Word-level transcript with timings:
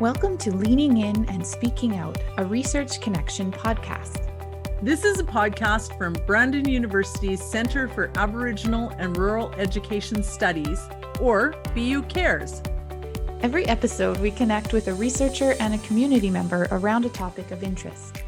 Welcome 0.00 0.36
to 0.38 0.54
Leaning 0.54 0.98
In 0.98 1.26
and 1.30 1.44
Speaking 1.46 1.96
Out, 1.96 2.18
a 2.36 2.44
Research 2.44 3.00
Connection 3.00 3.50
podcast. 3.50 4.30
This 4.82 5.06
is 5.06 5.18
a 5.18 5.24
podcast 5.24 5.96
from 5.96 6.12
Brandon 6.26 6.68
University's 6.68 7.42
Center 7.42 7.88
for 7.88 8.10
Aboriginal 8.16 8.90
and 8.98 9.16
Rural 9.16 9.50
Education 9.54 10.22
Studies, 10.22 10.86
or 11.18 11.54
BU 11.74 12.02
CARES. 12.02 12.60
Every 13.40 13.64
episode, 13.68 14.18
we 14.18 14.30
connect 14.30 14.74
with 14.74 14.88
a 14.88 14.92
researcher 14.92 15.54
and 15.60 15.72
a 15.72 15.78
community 15.78 16.28
member 16.28 16.68
around 16.72 17.06
a 17.06 17.08
topic 17.08 17.50
of 17.50 17.62
interest. 17.62 18.22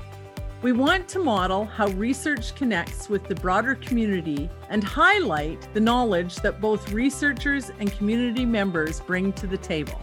We 0.63 0.73
want 0.73 1.07
to 1.09 1.19
model 1.19 1.67
how 1.67 1.89
research 1.89 2.55
connects 2.55 3.11
with 3.11 3.25
the 3.25 3.35
broader 3.35 3.75
community 3.75 4.49
and 4.71 4.83
highlight 4.83 5.69
the 5.75 5.81
knowledge 5.81 6.37
that 6.37 6.63
both 6.63 6.93
researchers 6.93 7.71
and 7.79 7.93
community 7.93 8.47
members 8.47 9.01
bring 9.01 9.35
to 9.35 9.47
the 9.47 9.59
table. 9.59 10.01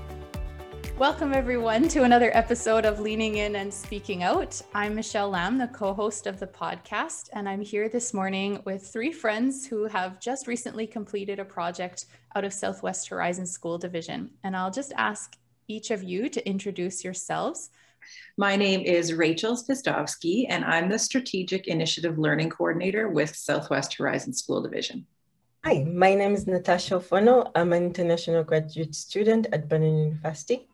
Welcome, 0.98 1.34
everyone, 1.34 1.90
to 1.90 2.04
another 2.04 2.32
episode 2.34 2.86
of 2.86 3.02
Leaning 3.02 3.36
In 3.36 3.58
and 3.58 3.74
Speaking 3.74 4.24
Out. 4.24 4.62
I'm 4.74 4.96
Michelle 4.96 5.30
Lam, 5.30 5.58
the 5.58 5.68
co 5.68 5.94
host 5.94 6.26
of 6.26 6.40
the 6.40 6.48
podcast, 6.48 7.28
and 7.34 7.50
I'm 7.50 7.60
here 7.60 7.90
this 7.90 8.14
morning 8.14 8.62
with 8.64 8.88
three 8.88 9.12
friends 9.12 9.68
who 9.68 9.88
have 9.88 10.22
just 10.22 10.48
recently 10.48 10.88
completed 10.88 11.38
a 11.38 11.44
project 11.44 12.06
out 12.34 12.46
of 12.46 12.54
Southwest 12.54 13.10
Horizon 13.10 13.46
School 13.46 13.78
Division. 13.78 14.30
And 14.46 14.56
I'll 14.56 14.72
just 14.72 14.94
ask 14.96 15.36
each 15.68 15.92
of 15.92 16.02
you 16.02 16.30
to 16.30 16.48
introduce 16.48 17.04
yourselves. 17.04 17.72
My 18.38 18.56
name 18.56 18.80
is 18.80 19.14
Rachel 19.14 19.58
Spistovsky, 19.58 20.46
and 20.48 20.64
I'm 20.64 20.88
the 20.88 20.98
Strategic 20.98 21.68
Initiative 21.68 22.18
Learning 22.18 22.50
Coordinator 22.50 23.10
with 23.10 23.36
Southwest 23.36 23.96
Horizon 23.96 24.32
School 24.32 24.62
Division. 24.62 25.06
Hi, 25.66 25.84
my 25.84 26.16
name 26.16 26.34
is 26.34 26.48
Natasha 26.48 27.02
Fono. 27.02 27.52
I'm 27.54 27.74
an 27.74 27.84
international 27.84 28.46
graduate 28.46 28.96
student 28.96 29.48
at 29.52 29.68
Brandon 29.68 29.98
University. 29.98 30.70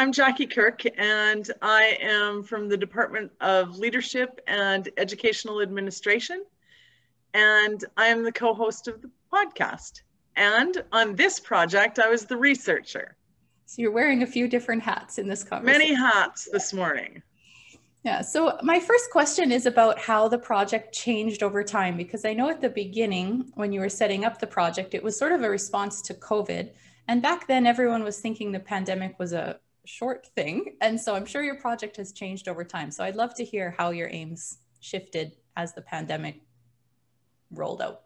I'm 0.00 0.12
Jackie 0.12 0.46
Kirk, 0.46 0.80
and 0.98 1.50
I 1.60 1.98
am 2.00 2.42
from 2.42 2.70
the 2.70 2.76
Department 2.78 3.30
of 3.42 3.76
Leadership 3.76 4.40
and 4.46 4.88
Educational 4.96 5.60
Administration. 5.60 6.42
And 7.34 7.84
I 7.98 8.06
am 8.06 8.24
the 8.24 8.32
co 8.32 8.54
host 8.54 8.88
of 8.88 9.02
the 9.02 9.10
podcast. 9.30 10.00
And 10.36 10.82
on 10.90 11.16
this 11.16 11.38
project, 11.38 11.98
I 11.98 12.08
was 12.08 12.24
the 12.24 12.38
researcher. 12.38 13.14
So 13.66 13.82
you're 13.82 13.92
wearing 13.92 14.22
a 14.22 14.26
few 14.26 14.48
different 14.48 14.82
hats 14.82 15.18
in 15.18 15.28
this 15.28 15.44
conversation. 15.44 15.80
Many 15.80 15.94
hats 15.94 16.48
this 16.50 16.72
morning. 16.72 17.22
Yeah, 18.02 18.22
so 18.22 18.56
my 18.62 18.80
first 18.80 19.10
question 19.10 19.52
is 19.52 19.66
about 19.66 19.98
how 19.98 20.28
the 20.28 20.38
project 20.38 20.94
changed 20.94 21.42
over 21.42 21.62
time, 21.62 21.98
because 21.98 22.24
I 22.24 22.32
know 22.32 22.48
at 22.48 22.62
the 22.62 22.70
beginning, 22.70 23.52
when 23.52 23.70
you 23.70 23.80
were 23.80 23.90
setting 23.90 24.24
up 24.24 24.38
the 24.38 24.46
project, 24.46 24.94
it 24.94 25.02
was 25.02 25.18
sort 25.18 25.32
of 25.32 25.42
a 25.42 25.50
response 25.50 26.00
to 26.00 26.14
COVID. 26.14 26.70
And 27.06 27.20
back 27.20 27.46
then, 27.46 27.66
everyone 27.66 28.02
was 28.02 28.18
thinking 28.18 28.50
the 28.50 28.60
pandemic 28.60 29.18
was 29.18 29.34
a 29.34 29.58
short 29.84 30.28
thing. 30.36 30.76
And 30.80 31.00
so 31.00 31.14
I'm 31.14 31.26
sure 31.26 31.42
your 31.42 31.56
project 31.56 31.96
has 31.96 32.12
changed 32.12 32.48
over 32.48 32.64
time. 32.64 32.90
So 32.90 33.04
I'd 33.04 33.16
love 33.16 33.34
to 33.34 33.44
hear 33.44 33.74
how 33.76 33.90
your 33.90 34.08
aims 34.10 34.58
shifted 34.80 35.36
as 35.56 35.74
the 35.74 35.82
pandemic 35.82 36.40
rolled 37.50 37.82
out. 37.82 38.02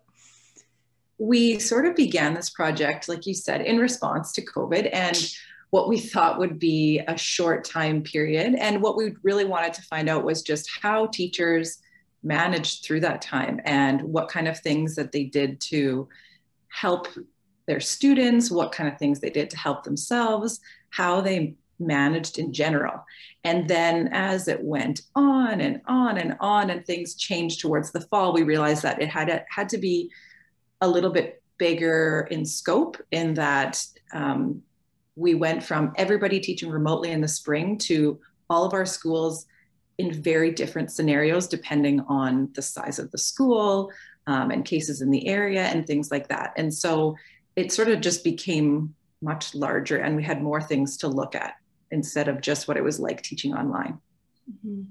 We 1.18 1.58
sort 1.58 1.86
of 1.86 1.94
began 1.94 2.34
this 2.34 2.50
project, 2.50 3.08
like 3.08 3.26
you 3.26 3.34
said, 3.34 3.60
in 3.60 3.78
response 3.78 4.32
to 4.32 4.44
COVID 4.44 4.90
and 4.92 5.16
what 5.70 5.88
we 5.88 5.98
thought 5.98 6.38
would 6.38 6.58
be 6.58 7.00
a 7.08 7.18
short 7.18 7.64
time 7.64 8.02
period. 8.02 8.54
And 8.54 8.80
what 8.80 8.96
we 8.96 9.14
really 9.22 9.44
wanted 9.44 9.74
to 9.74 9.82
find 9.82 10.08
out 10.08 10.24
was 10.24 10.42
just 10.42 10.70
how 10.80 11.06
teachers 11.06 11.78
managed 12.22 12.84
through 12.84 13.00
that 13.00 13.20
time 13.20 13.60
and 13.64 14.00
what 14.02 14.28
kind 14.28 14.48
of 14.48 14.58
things 14.58 14.94
that 14.96 15.12
they 15.12 15.24
did 15.24 15.60
to 15.60 16.08
help 16.68 17.08
their 17.66 17.80
students, 17.80 18.50
what 18.50 18.72
kind 18.72 18.88
of 18.88 18.98
things 18.98 19.20
they 19.20 19.30
did 19.30 19.50
to 19.50 19.56
help 19.56 19.84
themselves, 19.84 20.60
how 20.90 21.20
they 21.20 21.54
managed 21.78 22.38
in 22.38 22.52
general. 22.52 23.04
And 23.44 23.68
then 23.68 24.08
as 24.12 24.48
it 24.48 24.62
went 24.62 25.02
on 25.14 25.60
and 25.60 25.80
on 25.86 26.18
and 26.18 26.36
on, 26.40 26.70
and 26.70 26.84
things 26.84 27.14
changed 27.14 27.60
towards 27.60 27.92
the 27.92 28.00
fall, 28.00 28.32
we 28.32 28.42
realized 28.42 28.82
that 28.82 29.00
it 29.00 29.08
had, 29.08 29.44
had 29.48 29.68
to 29.70 29.78
be 29.78 30.10
a 30.80 30.88
little 30.88 31.10
bit 31.10 31.42
bigger 31.58 32.26
in 32.30 32.44
scope, 32.44 32.96
in 33.10 33.34
that 33.34 33.84
um, 34.12 34.62
we 35.16 35.34
went 35.34 35.62
from 35.62 35.92
everybody 35.96 36.40
teaching 36.40 36.70
remotely 36.70 37.10
in 37.10 37.20
the 37.20 37.28
spring 37.28 37.78
to 37.78 38.18
all 38.50 38.64
of 38.64 38.74
our 38.74 38.86
schools 38.86 39.46
in 39.98 40.12
very 40.12 40.50
different 40.50 40.90
scenarios, 40.90 41.46
depending 41.46 42.00
on 42.08 42.50
the 42.54 42.62
size 42.62 42.98
of 42.98 43.10
the 43.12 43.18
school 43.18 43.90
um, 44.26 44.50
and 44.50 44.64
cases 44.64 45.00
in 45.00 45.10
the 45.10 45.26
area 45.28 45.64
and 45.64 45.86
things 45.86 46.10
like 46.10 46.28
that. 46.28 46.52
And 46.56 46.72
so 46.72 47.16
it 47.56 47.72
sort 47.72 47.88
of 47.88 48.00
just 48.00 48.24
became 48.24 48.94
much 49.22 49.54
larger 49.54 49.98
and 49.98 50.16
we 50.16 50.22
had 50.22 50.42
more 50.42 50.60
things 50.60 50.96
to 50.98 51.08
look 51.08 51.34
at 51.34 51.54
instead 51.94 52.28
of 52.28 52.40
just 52.40 52.66
what 52.68 52.76
it 52.76 52.84
was 52.84 52.98
like 52.98 53.22
teaching 53.22 53.54
online. 53.54 53.98
Mm-hmm. 54.50 54.82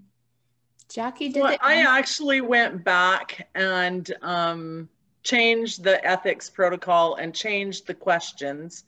Jackie, 0.89 1.29
did 1.29 1.43
well, 1.43 1.57
I 1.61 1.81
actually 1.81 2.41
went 2.41 2.83
back 2.83 3.49
and 3.55 4.11
um, 4.21 4.89
changed 5.21 5.83
the 5.83 6.03
ethics 6.05 6.49
protocol 6.49 7.15
and 7.15 7.35
changed 7.35 7.85
the 7.85 7.93
questions. 7.93 8.85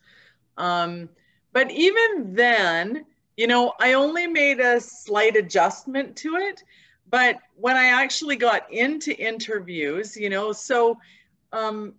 Um, 0.58 1.10
but 1.52 1.70
even 1.72 2.34
then, 2.34 3.06
you 3.38 3.48
know, 3.48 3.74
I 3.80 3.94
only 3.94 4.28
made 4.28 4.60
a 4.60 4.80
slight 4.80 5.36
adjustment 5.36 6.16
to 6.18 6.36
it. 6.36 6.64
But 7.10 7.40
when 7.56 7.76
I 7.76 7.86
actually 7.86 8.36
got 8.36 8.72
into 8.72 9.16
interviews, 9.18 10.16
you 10.16 10.30
know, 10.30 10.52
so 10.52 10.98
um, 11.52 11.94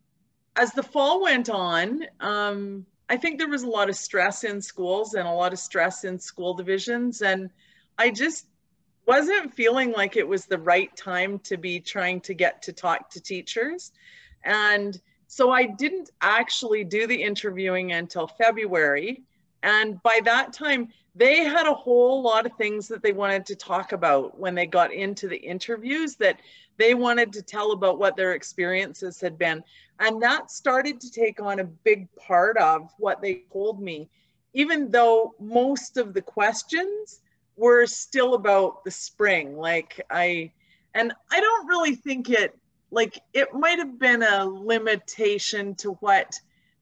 as 0.57 0.73
the 0.73 0.83
fall 0.83 1.23
went 1.23 1.51
on, 1.51 2.05
um, 2.21 2.87
I 3.09 3.17
think 3.17 3.39
there 3.39 3.49
was 3.49 3.63
a 3.63 3.69
lot 3.69 3.89
of 3.89 3.97
stress 3.97 4.45
in 4.45 4.61
schools 4.61 5.15
and 5.15 5.27
a 5.29 5.33
lot 5.33 5.53
of 5.53 5.59
stress 5.59 6.05
in 6.05 6.19
school 6.19 6.55
divisions. 6.55 7.23
And 7.23 7.51
I 7.99 8.11
just 8.11 8.47
wasn't 9.07 9.55
feeling 9.55 9.93
like 9.93 10.17
it 10.17 10.27
was 10.27 10.47
the 10.47 10.59
right 10.59 10.95
time 10.97 11.39
to 11.41 11.57
be 11.57 11.79
trying 11.81 12.21
to 12.23 12.35
get 12.35 12.63
to 12.63 12.73
talk 12.73 13.11
to 13.11 13.21
teachers. 13.21 13.93
And 14.45 15.01
so 15.29 15.51
I 15.51 15.67
didn't 15.67 16.11
actually 16.21 16.85
do 16.85 17.07
the 17.07 17.23
interviewing 17.23 17.93
until 17.93 18.27
February. 18.27 19.23
And 19.67 20.01
by 20.05 20.21
that 20.25 20.53
time, 20.53 20.93
they 21.17 21.39
had 21.43 21.67
a 21.67 21.75
whole 21.75 22.23
lot 22.23 22.47
of 22.47 22.53
things 22.53 22.87
that 22.87 23.03
they 23.03 23.13
wanted 23.13 23.45
to 23.47 23.57
talk 23.57 23.91
about 23.91 24.39
when 24.39 24.55
they 24.55 24.65
got 24.65 24.93
into 24.93 25.27
the 25.27 25.37
interviews 25.37 26.15
that 26.17 26.39
they 26.77 26.95
wanted 26.95 27.33
to 27.33 27.43
tell 27.43 27.73
about 27.73 27.99
what 27.99 28.17
their 28.17 28.35
experiences 28.35 29.21
had 29.21 29.37
been. 29.37 29.65
And 29.99 30.23
that 30.23 30.53
started 30.53 31.01
to 31.01 31.11
take 31.11 31.43
on 31.43 31.59
a 31.59 31.65
big 31.65 32.07
part 32.15 32.57
of 32.59 32.93
what 32.99 33.21
they 33.21 33.43
told 33.53 33.83
me, 33.83 34.09
even 34.55 34.89
though 34.89 35.35
most 35.41 35.97
of 35.97 36.15
the 36.15 36.23
questions 36.23 37.23
were 37.57 37.87
still 37.87 38.35
about 38.35 38.85
the 38.85 38.91
spring. 38.93 39.57
Like 39.57 40.01
I, 40.11 40.53
and 40.95 41.13
I 41.33 41.41
don't 41.41 41.67
really 41.67 41.97
think 41.97 42.31
it, 42.31 42.57
like 42.93 43.19
it 43.35 43.53
might 43.53 43.79
have 43.79 43.99
been 43.99 44.23
a 44.23 44.45
limitation 44.45 45.75
to 45.77 45.95
what 45.95 46.39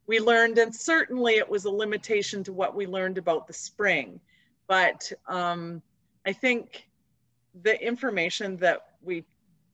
we 0.07 0.21
learned. 0.21 0.59
And 0.59 0.75
certainly 0.75 1.35
it 1.35 1.49
was 1.49 1.65
a 1.65 1.71
limitation 1.71 2.45
to 2.45 2.53
what 2.53 2.75
we 2.75 2.87
learned 2.87 3.19
about 3.19 3.47
the 3.47 3.53
spring. 3.53 4.21
But 4.67 5.11
um, 5.27 5.83
I 6.27 6.33
think 6.33 6.89
the 7.63 7.81
information 7.85 8.57
that 8.59 8.81
we 9.03 9.25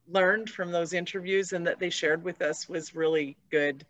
learned 0.09 0.51
from 0.51 0.73
those 0.73 0.93
interviews 0.93 1.53
and 1.53 1.67
that 1.67 1.79
they 1.79 1.91
shared 1.91 2.25
with 2.25 2.43
us 2.43 2.69
was 2.69 2.95
really 2.95 3.37
good. 3.51 3.87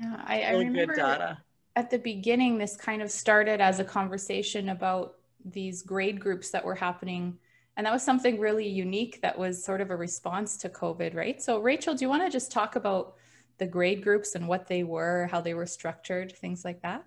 Yeah, 0.00 0.22
I, 0.24 0.34
really 0.34 0.44
I 0.44 0.52
remember 0.52 0.94
good 0.94 1.00
data. 1.00 1.38
At 1.74 1.90
the 1.90 1.98
beginning, 1.98 2.58
this 2.58 2.76
kind 2.76 3.02
of 3.02 3.10
started 3.10 3.60
as 3.60 3.80
a 3.80 3.84
conversation 3.84 4.68
about 4.68 5.14
these 5.44 5.82
grade 5.82 6.20
groups 6.20 6.50
that 6.50 6.64
were 6.64 6.74
happening. 6.74 7.38
And 7.76 7.86
that 7.86 7.92
was 7.92 8.02
something 8.02 8.38
really 8.38 8.68
unique 8.68 9.20
that 9.22 9.38
was 9.38 9.64
sort 9.64 9.80
of 9.80 9.90
a 9.90 9.96
response 9.96 10.56
to 10.58 10.68
COVID, 10.68 11.14
right? 11.14 11.42
So, 11.42 11.58
Rachel, 11.58 11.94
do 11.94 12.04
you 12.04 12.08
want 12.08 12.22
to 12.22 12.30
just 12.30 12.52
talk 12.52 12.76
about 12.76 13.14
the 13.62 13.68
grade 13.68 14.02
groups 14.02 14.34
and 14.34 14.48
what 14.48 14.66
they 14.66 14.82
were, 14.82 15.28
how 15.30 15.40
they 15.40 15.54
were 15.54 15.66
structured, 15.66 16.36
things 16.36 16.64
like 16.64 16.82
that? 16.82 17.04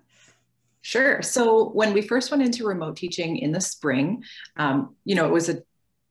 Sure. 0.80 1.20
So 1.20 1.68
when 1.70 1.92
we 1.92 2.00
first 2.00 2.30
went 2.30 2.42
into 2.42 2.66
remote 2.66 2.96
teaching 2.96 3.36
in 3.36 3.52
the 3.52 3.60
spring, 3.60 4.24
um, 4.56 4.96
you 5.04 5.14
know, 5.14 5.26
it 5.26 5.32
was 5.32 5.50
a 5.50 5.62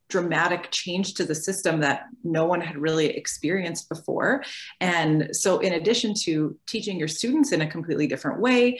dramatic 0.07 0.69
change 0.69 1.15
to 1.15 1.25
the 1.25 1.33
system 1.33 1.79
that 1.79 2.03
no 2.23 2.45
one 2.45 2.61
had 2.61 2.77
really 2.77 3.07
experienced 3.07 3.89
before. 3.89 4.43
And 4.79 5.29
so, 5.31 5.57
in 5.57 5.73
addition 5.73 6.13
to 6.25 6.55
teaching 6.67 6.99
your 6.99 7.07
students 7.07 7.51
in 7.51 7.61
a 7.61 7.67
completely 7.67 8.05
different 8.05 8.39
way, 8.39 8.79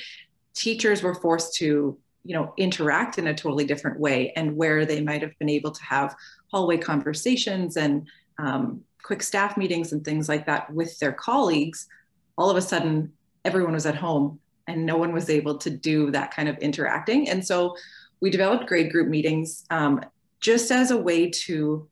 teachers 0.54 1.01
were 1.01 1.16
forced 1.16 1.56
to 1.56 1.98
you 2.24 2.36
know 2.36 2.54
interact 2.57 3.18
in 3.18 3.25
a 3.25 3.34
totally 3.34 3.66
different 3.66 4.00
way 4.00 4.31
and 4.36 4.56
where 4.56 4.86
they 4.86 5.01
might 5.01 5.24
have 5.24 5.38
been 5.39 5.50
able 5.50 5.72
to 5.72 5.84
have 5.84 6.16
hallway 6.51 6.78
conversations 6.78 7.75
and 7.75 8.07
um, 8.38 8.81
quick 9.06 9.22
staff 9.22 9.56
meetings 9.56 9.92
and 9.92 10.04
things 10.04 10.28
like 10.28 10.48
that 10.48 10.74
with 10.74 10.98
their 10.98 11.12
colleagues 11.12 11.88
all 12.40 12.50
of 12.50 12.57
a 12.57 12.62
sudden 12.62 13.13
everyone 13.46 13.74
was 13.74 13.86
at 13.86 13.96
home 13.96 14.40
and 14.66 14.84
no 14.84 14.98
one 14.98 15.13
was 15.13 15.30
able 15.30 15.56
to 15.60 15.69
do 15.69 16.10
that 16.10 16.34
kind 16.34 16.50
of 16.50 16.57
interacting 16.57 17.30
and 17.30 17.46
so 17.46 17.75
we 18.19 18.31
developed 18.31 18.66
grade 18.66 18.92
group 18.92 19.07
meetings 19.07 19.63
um, 19.69 20.04
just 20.40 20.72
as 20.72 20.90
a 20.90 20.98
way 20.98 21.30
to 21.30 21.88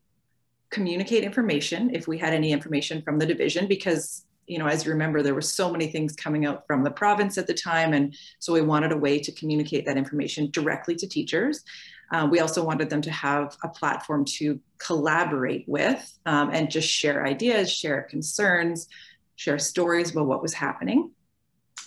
communicate 0.71 1.23
information 1.23 1.93
if 1.93 2.07
we 2.07 2.17
had 2.17 2.33
any 2.33 2.51
information 2.51 2.99
from 3.03 3.19
the 3.19 3.27
division 3.27 3.67
because 3.67 4.25
you 4.47 4.59
know, 4.59 4.67
as 4.67 4.85
you 4.85 4.91
remember, 4.91 5.21
there 5.21 5.33
were 5.33 5.41
so 5.41 5.71
many 5.71 5.87
things 5.87 6.15
coming 6.15 6.45
out 6.45 6.67
from 6.67 6.83
the 6.83 6.91
province 6.91 7.37
at 7.37 7.47
the 7.47 7.53
time. 7.53 7.93
And 7.93 8.13
so 8.39 8.51
we 8.51 8.61
wanted 8.61 8.91
a 8.91 8.97
way 8.97 9.19
to 9.19 9.31
communicate 9.31 9.85
that 9.85 9.97
information 9.97 10.49
directly 10.51 10.95
to 10.95 11.07
teachers. 11.07 11.63
Uh, 12.11 12.27
we 12.29 12.39
also 12.39 12.63
wanted 12.63 12.89
them 12.89 13.01
to 13.01 13.11
have 13.11 13.55
a 13.63 13.67
platform 13.67 14.23
to 14.25 14.59
collaborate 14.77 15.65
with 15.67 16.17
um, 16.25 16.49
and 16.51 16.69
just 16.69 16.87
share 16.87 17.25
ideas, 17.25 17.71
share 17.71 18.03
concerns, 18.03 18.87
share 19.35 19.59
stories 19.59 20.11
about 20.11 20.27
what 20.27 20.41
was 20.41 20.53
happening. 20.53 21.11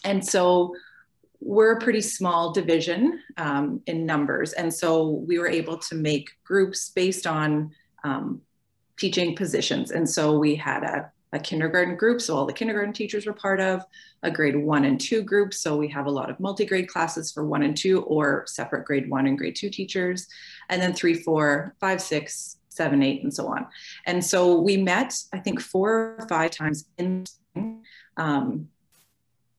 And 0.05 0.25
so 0.25 0.75
we're 1.41 1.77
a 1.77 1.81
pretty 1.81 2.01
small 2.01 2.53
division 2.53 3.21
um, 3.37 3.81
in 3.87 4.07
numbers. 4.07 4.53
And 4.53 4.73
so 4.73 5.25
we 5.27 5.39
were 5.39 5.49
able 5.49 5.79
to 5.79 5.95
make 5.95 6.31
groups 6.45 6.91
based 6.91 7.27
on 7.27 7.73
um, 8.05 8.41
teaching 8.99 9.37
positions. 9.37 9.91
And 9.91 10.09
so 10.09 10.39
we 10.39 10.55
had 10.55 10.83
a 10.83 11.13
a 11.33 11.39
kindergarten 11.39 11.97
group, 11.97 12.21
so 12.21 12.37
all 12.37 12.47
the 12.47 12.53
kindergarten 12.53 12.93
teachers 12.93 13.27
were 13.27 13.33
part 13.33 13.61
of, 13.61 13.85
a 14.23 14.31
grade 14.31 14.57
one 14.57 14.85
and 14.85 15.01
two 15.01 15.23
group, 15.23 15.53
so 15.53 15.77
we 15.77 15.89
have 15.89 16.07
a 16.07 16.11
lot 16.11 16.31
of 16.31 16.39
multi-grade 16.41 16.89
classes 16.89 17.33
for 17.33 17.45
one 17.45 17.63
and 17.63 17.77
two 17.77 18.03
or 18.03 18.45
separate 18.47 18.85
grade 18.85 19.11
one 19.11 19.27
and 19.27 19.37
grade 19.37 19.57
two 19.57 19.71
teachers, 19.71 20.29
and 20.69 20.81
then 20.81 20.93
three, 20.93 21.15
four, 21.15 21.75
five, 21.81 22.01
six, 22.01 22.59
seven, 22.69 23.03
eight, 23.03 23.23
and 23.23 23.35
so 23.35 23.47
on. 23.49 23.67
And 24.07 24.25
so 24.25 24.61
we 24.61 24.77
met, 24.77 25.15
I 25.33 25.39
think, 25.39 25.61
four 25.61 26.17
or 26.19 26.27
five 26.29 26.51
times 26.51 26.87
in, 26.99 27.25
um, 28.17 28.69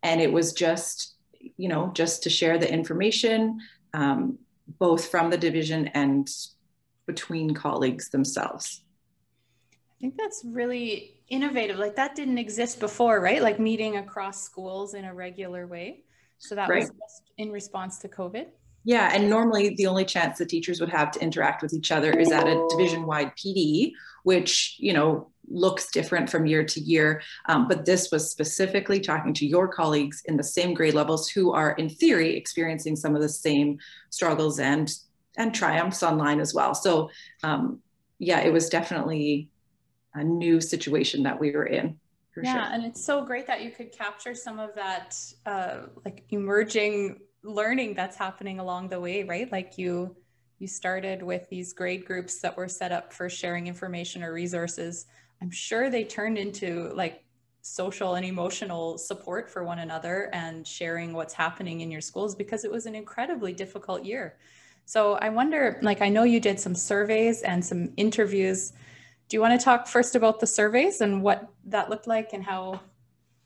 and 0.03 0.21
it 0.21 0.31
was 0.31 0.53
just, 0.53 1.15
you 1.57 1.67
know, 1.67 1.91
just 1.93 2.23
to 2.23 2.29
share 2.29 2.57
the 2.57 2.71
information, 2.71 3.59
um, 3.93 4.37
both 4.79 5.09
from 5.09 5.29
the 5.29 5.37
division 5.37 5.87
and 5.89 6.29
between 7.05 7.53
colleagues 7.53 8.09
themselves. 8.09 8.83
I 9.97 9.99
think 9.99 10.15
that's 10.15 10.43
really 10.45 11.15
innovative. 11.27 11.77
Like 11.77 11.95
that 11.95 12.15
didn't 12.15 12.37
exist 12.37 12.79
before, 12.79 13.19
right? 13.19 13.41
Like 13.41 13.59
meeting 13.59 13.97
across 13.97 14.43
schools 14.43 14.93
in 14.93 15.05
a 15.05 15.13
regular 15.13 15.65
way. 15.65 16.03
So 16.37 16.53
that 16.53 16.69
right. 16.69 16.81
was 16.81 16.89
just 16.89 17.31
in 17.37 17.51
response 17.51 17.97
to 17.99 18.07
COVID. 18.07 18.45
Yeah, 18.83 19.09
and 19.11 19.29
normally 19.29 19.73
the 19.75 19.87
only 19.87 20.05
chance 20.05 20.37
the 20.37 20.45
teachers 20.45 20.79
would 20.79 20.89
have 20.89 21.11
to 21.11 21.19
interact 21.19 21.61
with 21.61 21.73
each 21.73 21.91
other 21.91 22.11
is 22.11 22.31
at 22.31 22.47
a 22.47 22.65
division-wide 22.69 23.33
PD, 23.35 23.91
which 24.23 24.77
you 24.79 24.93
know 24.93 25.29
looks 25.49 25.91
different 25.91 26.29
from 26.29 26.45
year 26.45 26.63
to 26.63 26.79
year. 26.79 27.21
Um, 27.47 27.67
but 27.67 27.85
this 27.85 28.11
was 28.11 28.29
specifically 28.31 28.99
talking 28.99 29.33
to 29.33 29.45
your 29.45 29.67
colleagues 29.67 30.21
in 30.25 30.37
the 30.37 30.43
same 30.43 30.73
grade 30.73 30.93
levels 30.93 31.27
who 31.27 31.53
are, 31.53 31.71
in 31.71 31.89
theory, 31.89 32.37
experiencing 32.37 32.95
some 32.95 33.15
of 33.15 33.21
the 33.21 33.29
same 33.29 33.79
struggles 34.09 34.59
and 34.59 34.93
and 35.37 35.53
triumphs 35.53 36.01
online 36.01 36.39
as 36.39 36.53
well. 36.53 36.73
So 36.73 37.09
um, 37.43 37.79
yeah, 38.19 38.39
it 38.39 38.53
was 38.53 38.69
definitely 38.69 39.49
a 40.17 40.23
new 40.23 40.59
situation 40.59 41.23
that 41.23 41.39
we 41.39 41.51
were 41.51 41.65
in. 41.65 41.99
yeah, 42.35 42.53
sure. 42.53 42.73
and 42.73 42.85
it's 42.85 43.03
so 43.03 43.23
great 43.23 43.47
that 43.47 43.63
you 43.63 43.71
could 43.71 43.91
capture 43.91 44.35
some 44.35 44.59
of 44.59 44.75
that 44.75 45.17
uh, 45.45 45.87
like 46.05 46.23
emerging 46.29 47.19
learning 47.43 47.93
that's 47.93 48.17
happening 48.17 48.59
along 48.59 48.89
the 48.89 48.99
way, 48.99 49.23
right? 49.23 49.51
Like 49.51 49.77
you 49.77 50.15
you 50.59 50.67
started 50.67 51.21
with 51.21 51.47
these 51.49 51.71
grade 51.71 52.03
groups 52.05 52.39
that 52.39 52.57
were 52.57 52.67
set 52.67 52.91
up 52.91 53.13
for 53.13 53.29
sharing 53.29 53.67
information 53.67 54.23
or 54.23 54.33
resources. 54.33 55.05
I'm 55.39 55.51
sure 55.51 55.89
they 55.89 56.03
turned 56.03 56.39
into 56.39 56.91
like 56.95 57.23
social 57.61 58.15
and 58.15 58.25
emotional 58.25 58.97
support 58.97 59.51
for 59.51 59.63
one 59.63 59.79
another 59.79 60.29
and 60.33 60.65
sharing 60.65 61.13
what's 61.13 61.33
happening 61.33 61.81
in 61.81 61.91
your 61.91 62.01
schools 62.01 62.33
because 62.33 62.63
it 62.63 62.71
was 62.71 62.87
an 62.87 62.95
incredibly 62.95 63.53
difficult 63.53 64.03
year. 64.03 64.37
So 64.85 65.15
I 65.15 65.29
wonder, 65.29 65.79
like, 65.81 66.01
I 66.01 66.07
know 66.07 66.23
you 66.23 66.39
did 66.39 66.59
some 66.59 66.73
surveys 66.73 67.41
and 67.41 67.63
some 67.63 67.91
interviews 67.97 68.71
do 69.29 69.35
you 69.35 69.41
want 69.41 69.59
to 69.59 69.63
talk 69.63 69.87
first 69.87 70.15
about 70.15 70.39
the 70.39 70.47
surveys 70.47 71.01
and 71.01 71.21
what 71.21 71.49
that 71.65 71.89
looked 71.89 72.07
like 72.07 72.33
and 72.33 72.43
how, 72.43 72.79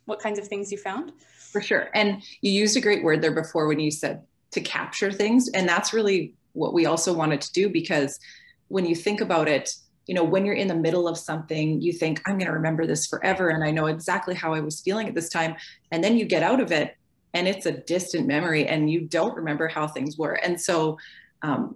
what 0.05 0.19
kinds 0.19 0.37
of 0.37 0.47
things 0.47 0.71
you 0.71 0.77
found? 0.77 1.11
For 1.51 1.61
sure. 1.61 1.89
And 1.93 2.21
you 2.41 2.51
used 2.51 2.77
a 2.77 2.81
great 2.81 3.03
word 3.03 3.21
there 3.21 3.33
before 3.33 3.67
when 3.67 3.79
you 3.79 3.91
said 3.91 4.23
to 4.51 4.61
capture 4.61 5.11
things. 5.11 5.49
And 5.49 5.67
that's 5.67 5.93
really 5.93 6.33
what 6.53 6.73
we 6.73 6.85
also 6.85 7.13
wanted 7.13 7.41
to 7.41 7.51
do 7.53 7.69
because 7.69 8.19
when 8.67 8.85
you 8.85 8.95
think 8.95 9.21
about 9.21 9.47
it, 9.47 9.73
you 10.07 10.13
know, 10.13 10.23
when 10.23 10.45
you're 10.45 10.55
in 10.55 10.67
the 10.67 10.75
middle 10.75 11.07
of 11.07 11.17
something, 11.17 11.81
you 11.81 11.93
think, 11.93 12.21
I'm 12.25 12.37
going 12.37 12.47
to 12.47 12.53
remember 12.53 12.85
this 12.85 13.07
forever. 13.07 13.49
And 13.49 13.63
I 13.63 13.71
know 13.71 13.87
exactly 13.87 14.35
how 14.35 14.53
I 14.53 14.59
was 14.59 14.81
feeling 14.81 15.07
at 15.07 15.15
this 15.15 15.29
time. 15.29 15.55
And 15.91 16.03
then 16.03 16.17
you 16.17 16.25
get 16.25 16.43
out 16.43 16.59
of 16.59 16.71
it 16.71 16.95
and 17.33 17.47
it's 17.47 17.65
a 17.65 17.71
distant 17.71 18.27
memory 18.27 18.67
and 18.67 18.89
you 18.89 19.01
don't 19.01 19.35
remember 19.35 19.67
how 19.67 19.87
things 19.87 20.17
were. 20.17 20.33
And 20.33 20.59
so 20.59 20.97
um, 21.41 21.75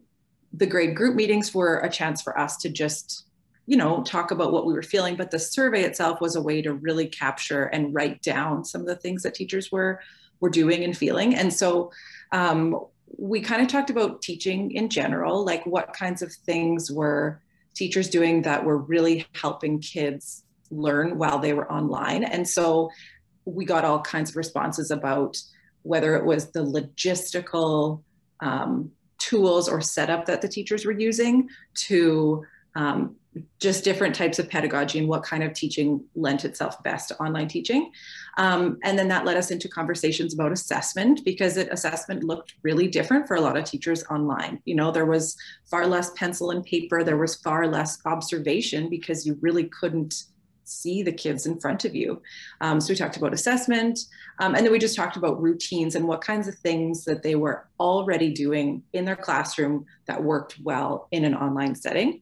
the 0.54 0.66
grade 0.66 0.96
group 0.96 1.16
meetings 1.16 1.54
were 1.54 1.80
a 1.80 1.90
chance 1.90 2.22
for 2.22 2.38
us 2.38 2.58
to 2.58 2.70
just 2.70 3.26
you 3.68 3.78
know, 3.78 4.04
talk 4.04 4.32
about 4.32 4.52
what 4.52 4.66
we 4.66 4.74
were 4.74 4.84
feeling, 4.84 5.16
but 5.16 5.32
the 5.32 5.40
survey 5.40 5.84
itself 5.84 6.22
was 6.22 6.36
a 6.36 6.42
way 6.42 6.62
to 6.62 6.74
really 6.74 7.08
capture 7.08 7.64
and 7.66 7.94
write 7.94 8.22
down 8.22 8.64
some 8.64 8.82
of 8.82 8.88
the 8.88 8.96
things 8.96 9.24
that 9.24 9.34
teachers 9.34 9.72
were 9.72 10.00
were 10.40 10.50
doing 10.50 10.84
and 10.84 10.98
feeling. 10.98 11.34
And 11.34 11.54
so 11.54 11.92
um, 12.32 12.80
we 13.18 13.42
kind 13.42 13.62
of 13.62 13.68
talked 13.68 13.90
about 13.90 14.22
teaching 14.22 14.72
in 14.72 14.90
general, 14.90 15.46
like 15.46 15.66
what 15.66 15.94
kinds 15.94 16.22
of 16.22 16.32
things 16.32 16.92
were 16.92 17.42
teachers 17.74 18.10
doing 18.10 18.42
that 18.44 18.64
were 18.64 18.78
really 18.78 19.26
helping 19.34 19.80
kids 19.80 20.44
learn 20.72 21.18
while 21.18 21.40
they 21.40 21.54
were 21.54 21.72
online. 21.72 22.24
And 22.24 22.48
so 22.48 22.90
we 23.46 23.66
got 23.66 23.86
all 23.86 24.02
kinds 24.02 24.32
of 24.32 24.36
responses 24.36 24.92
about 24.92 25.38
whether 25.84 26.16
it 26.16 26.26
was 26.26 26.52
the 26.52 26.64
logistical 26.64 28.02
um, 28.40 28.92
tools 29.18 29.70
or 29.70 29.82
setup 29.82 30.26
that 30.26 30.42
the 30.42 30.48
teachers 30.48 30.86
were 30.86 30.92
using 30.92 31.50
to 31.76 32.44
um, 32.76 33.16
just 33.60 33.84
different 33.84 34.16
types 34.16 34.40
of 34.40 34.50
pedagogy 34.50 35.00
and 35.00 35.08
what 35.08 35.24
kind 35.24 35.44
of 35.44 35.54
teaching 35.54 36.04
lent 36.16 36.46
itself 36.46 36.82
best 36.84 37.10
to 37.10 37.22
online 37.22 37.48
teaching. 37.48 37.92
Um, 38.38 38.78
and 38.84 38.98
then 38.98 39.08
that 39.10 39.26
led 39.26 39.38
us 39.38 39.52
into 39.52 39.68
conversations 39.68 40.34
about 40.34 40.52
assessment 40.52 41.22
because 41.26 41.58
it, 41.58 41.68
assessment 41.72 42.24
looked 42.24 42.56
really 42.64 42.88
different 42.88 43.28
for 43.28 43.36
a 43.36 43.42
lot 43.42 43.58
of 43.58 43.66
teachers 43.66 44.04
online. 44.10 44.62
You 44.66 44.76
know, 44.76 44.92
there 44.92 45.06
was 45.06 45.36
far 45.66 45.88
less 45.88 46.12
pencil 46.12 46.52
and 46.52 46.64
paper, 46.64 47.04
there 47.04 47.18
was 47.18 47.36
far 47.36 47.68
less 47.68 48.00
observation 48.06 48.90
because 48.90 49.26
you 49.26 49.38
really 49.42 49.66
couldn't 49.66 50.26
see 50.66 51.04
the 51.04 51.12
kids 51.12 51.46
in 51.46 51.60
front 51.60 51.86
of 51.86 51.96
you. 51.96 52.22
Um, 52.60 52.82
so 52.82 52.92
we 52.92 52.96
talked 52.96 53.18
about 53.18 53.34
assessment, 53.34 54.00
um, 54.40 54.56
and 54.56 54.66
then 54.66 54.72
we 54.72 54.80
just 54.80 54.96
talked 54.96 55.16
about 55.16 55.42
routines 55.42 55.96
and 55.96 56.08
what 56.08 56.22
kinds 56.22 56.48
of 56.48 56.56
things 56.56 57.06
that 57.06 57.24
they 57.24 57.36
were 57.36 57.68
already 57.80 58.32
doing 58.32 58.84
in 58.94 59.06
their 59.06 59.16
classroom 59.16 59.86
that 60.08 60.24
worked 60.24 60.58
well 60.64 61.08
in 61.12 61.24
an 61.24 61.36
online 61.36 61.76
setting. 61.76 62.22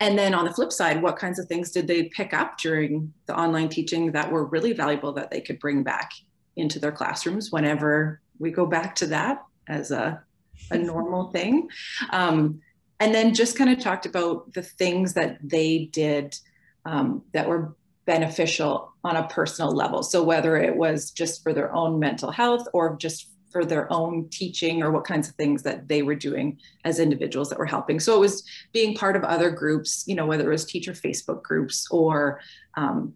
And 0.00 0.18
then 0.18 0.34
on 0.34 0.44
the 0.44 0.52
flip 0.52 0.72
side, 0.72 1.02
what 1.02 1.16
kinds 1.16 1.38
of 1.38 1.46
things 1.46 1.72
did 1.72 1.88
they 1.88 2.04
pick 2.04 2.32
up 2.32 2.58
during 2.58 3.12
the 3.26 3.36
online 3.36 3.68
teaching 3.68 4.12
that 4.12 4.30
were 4.30 4.44
really 4.44 4.72
valuable 4.72 5.12
that 5.14 5.30
they 5.30 5.40
could 5.40 5.58
bring 5.58 5.82
back 5.82 6.12
into 6.56 6.78
their 6.78 6.92
classrooms 6.92 7.50
whenever 7.50 8.20
we 8.38 8.50
go 8.50 8.66
back 8.66 8.94
to 8.96 9.06
that 9.08 9.44
as 9.66 9.90
a, 9.90 10.22
a 10.70 10.78
normal 10.92 11.30
thing? 11.32 11.68
Um, 12.10 12.60
and 13.00 13.14
then 13.14 13.34
just 13.34 13.56
kind 13.56 13.70
of 13.70 13.80
talked 13.80 14.06
about 14.06 14.52
the 14.54 14.62
things 14.62 15.14
that 15.14 15.38
they 15.42 15.88
did 15.92 16.36
um, 16.84 17.22
that 17.32 17.48
were 17.48 17.74
beneficial 18.06 18.92
on 19.04 19.16
a 19.16 19.28
personal 19.28 19.72
level. 19.72 20.02
So 20.02 20.22
whether 20.22 20.56
it 20.56 20.74
was 20.74 21.10
just 21.10 21.42
for 21.42 21.52
their 21.52 21.72
own 21.74 21.98
mental 21.98 22.30
health 22.30 22.66
or 22.72 22.96
just 22.96 23.28
for 23.50 23.64
their 23.64 23.90
own 23.92 24.28
teaching 24.30 24.82
or 24.82 24.90
what 24.90 25.04
kinds 25.04 25.28
of 25.28 25.34
things 25.34 25.62
that 25.62 25.88
they 25.88 26.02
were 26.02 26.14
doing 26.14 26.58
as 26.84 26.98
individuals 26.98 27.48
that 27.48 27.58
were 27.58 27.66
helping. 27.66 27.98
So 28.00 28.14
it 28.16 28.20
was 28.20 28.44
being 28.72 28.94
part 28.94 29.16
of 29.16 29.24
other 29.24 29.50
groups, 29.50 30.04
you 30.06 30.14
know, 30.14 30.26
whether 30.26 30.46
it 30.46 30.52
was 30.52 30.64
teacher 30.64 30.92
Facebook 30.92 31.42
groups 31.42 31.86
or 31.90 32.40
um, 32.76 33.14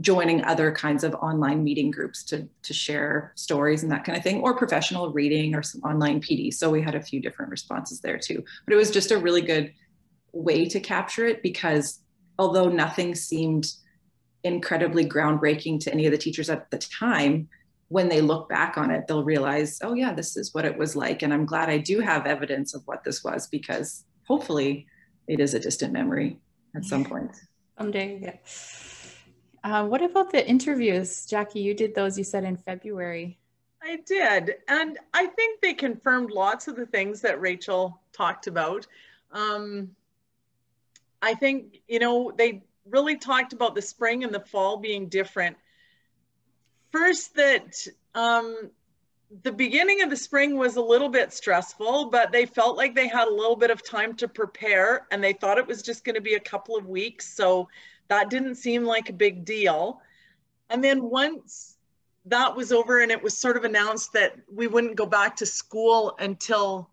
joining 0.00 0.42
other 0.44 0.72
kinds 0.72 1.04
of 1.04 1.14
online 1.16 1.62
meeting 1.62 1.90
groups 1.90 2.22
to, 2.24 2.48
to 2.62 2.72
share 2.72 3.32
stories 3.34 3.82
and 3.82 3.92
that 3.92 4.04
kind 4.04 4.16
of 4.16 4.24
thing, 4.24 4.40
or 4.40 4.56
professional 4.56 5.12
reading 5.12 5.54
or 5.54 5.62
some 5.62 5.82
online 5.82 6.20
PD. 6.20 6.52
So 6.52 6.70
we 6.70 6.82
had 6.82 6.94
a 6.94 7.02
few 7.02 7.20
different 7.20 7.50
responses 7.50 8.00
there 8.00 8.18
too. 8.18 8.42
But 8.64 8.74
it 8.74 8.76
was 8.76 8.90
just 8.90 9.10
a 9.10 9.18
really 9.18 9.42
good 9.42 9.72
way 10.32 10.66
to 10.66 10.80
capture 10.80 11.26
it 11.26 11.42
because 11.42 12.00
although 12.38 12.68
nothing 12.68 13.14
seemed 13.14 13.72
incredibly 14.42 15.06
groundbreaking 15.06 15.80
to 15.80 15.92
any 15.92 16.06
of 16.06 16.12
the 16.12 16.18
teachers 16.18 16.50
at 16.50 16.70
the 16.70 16.78
time, 16.78 17.48
when 17.94 18.08
they 18.08 18.20
look 18.20 18.48
back 18.48 18.76
on 18.76 18.90
it, 18.90 19.06
they'll 19.06 19.22
realize, 19.22 19.78
oh, 19.84 19.94
yeah, 19.94 20.12
this 20.12 20.36
is 20.36 20.52
what 20.52 20.64
it 20.64 20.76
was 20.76 20.96
like. 20.96 21.22
And 21.22 21.32
I'm 21.32 21.46
glad 21.46 21.70
I 21.70 21.78
do 21.78 22.00
have 22.00 22.26
evidence 22.26 22.74
of 22.74 22.82
what 22.86 23.04
this 23.04 23.22
was 23.22 23.46
because 23.46 24.04
hopefully 24.26 24.88
it 25.28 25.38
is 25.38 25.54
a 25.54 25.60
distant 25.60 25.92
memory 25.92 26.40
at 26.74 26.84
some 26.84 27.04
point. 27.04 27.30
Someday, 27.78 28.18
yeah. 28.20 28.36
Uh, 29.62 29.86
what 29.86 30.02
about 30.02 30.32
the 30.32 30.44
interviews? 30.44 31.24
Jackie, 31.24 31.60
you 31.60 31.72
did 31.72 31.94
those, 31.94 32.18
you 32.18 32.24
said 32.24 32.42
in 32.42 32.56
February. 32.56 33.38
I 33.80 34.00
did. 34.04 34.56
And 34.66 34.98
I 35.12 35.26
think 35.26 35.60
they 35.60 35.72
confirmed 35.72 36.32
lots 36.32 36.66
of 36.66 36.74
the 36.74 36.86
things 36.86 37.20
that 37.20 37.40
Rachel 37.40 38.00
talked 38.12 38.48
about. 38.48 38.88
Um, 39.30 39.90
I 41.22 41.34
think, 41.34 41.76
you 41.86 42.00
know, 42.00 42.32
they 42.36 42.64
really 42.90 43.18
talked 43.18 43.52
about 43.52 43.76
the 43.76 43.82
spring 43.82 44.24
and 44.24 44.34
the 44.34 44.40
fall 44.40 44.78
being 44.78 45.08
different 45.08 45.56
first 46.94 47.34
that 47.34 47.88
um, 48.14 48.70
the 49.42 49.50
beginning 49.50 50.02
of 50.02 50.10
the 50.10 50.16
spring 50.16 50.56
was 50.56 50.76
a 50.76 50.80
little 50.80 51.08
bit 51.08 51.32
stressful, 51.32 52.08
but 52.08 52.30
they 52.30 52.46
felt 52.46 52.76
like 52.76 52.94
they 52.94 53.08
had 53.08 53.26
a 53.26 53.34
little 53.34 53.56
bit 53.56 53.72
of 53.72 53.84
time 53.84 54.14
to 54.14 54.28
prepare 54.28 55.08
and 55.10 55.22
they 55.22 55.32
thought 55.32 55.58
it 55.58 55.66
was 55.66 55.82
just 55.82 56.04
going 56.04 56.14
to 56.14 56.20
be 56.20 56.34
a 56.34 56.40
couple 56.40 56.76
of 56.76 56.86
weeks. 56.86 57.26
So 57.26 57.68
that 58.06 58.30
didn't 58.30 58.54
seem 58.54 58.84
like 58.84 59.08
a 59.08 59.12
big 59.12 59.44
deal. 59.44 60.00
and 60.70 60.82
then 60.84 61.02
once 61.02 61.76
that 62.26 62.56
was 62.56 62.72
over 62.72 63.00
and 63.00 63.10
it 63.10 63.22
was 63.22 63.36
sort 63.36 63.56
of 63.56 63.64
announced 63.64 64.12
that 64.12 64.36
we 64.50 64.66
wouldn't 64.66 64.96
go 64.96 65.04
back 65.04 65.36
to 65.36 65.46
school 65.46 66.14
until 66.20 66.88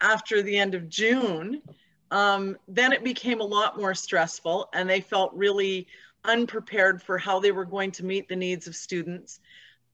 after 0.00 0.42
the 0.42 0.56
end 0.56 0.74
of 0.74 0.88
June, 0.88 1.62
um, 2.10 2.56
then 2.66 2.92
it 2.92 3.04
became 3.04 3.40
a 3.40 3.44
lot 3.44 3.78
more 3.78 3.94
stressful 3.94 4.68
and 4.72 4.88
they 4.88 5.00
felt 5.00 5.32
really 5.34 5.86
unprepared 6.28 7.02
for 7.02 7.18
how 7.18 7.40
they 7.40 7.50
were 7.50 7.64
going 7.64 7.90
to 7.92 8.04
meet 8.04 8.28
the 8.28 8.36
needs 8.36 8.68
of 8.68 8.76
students. 8.76 9.40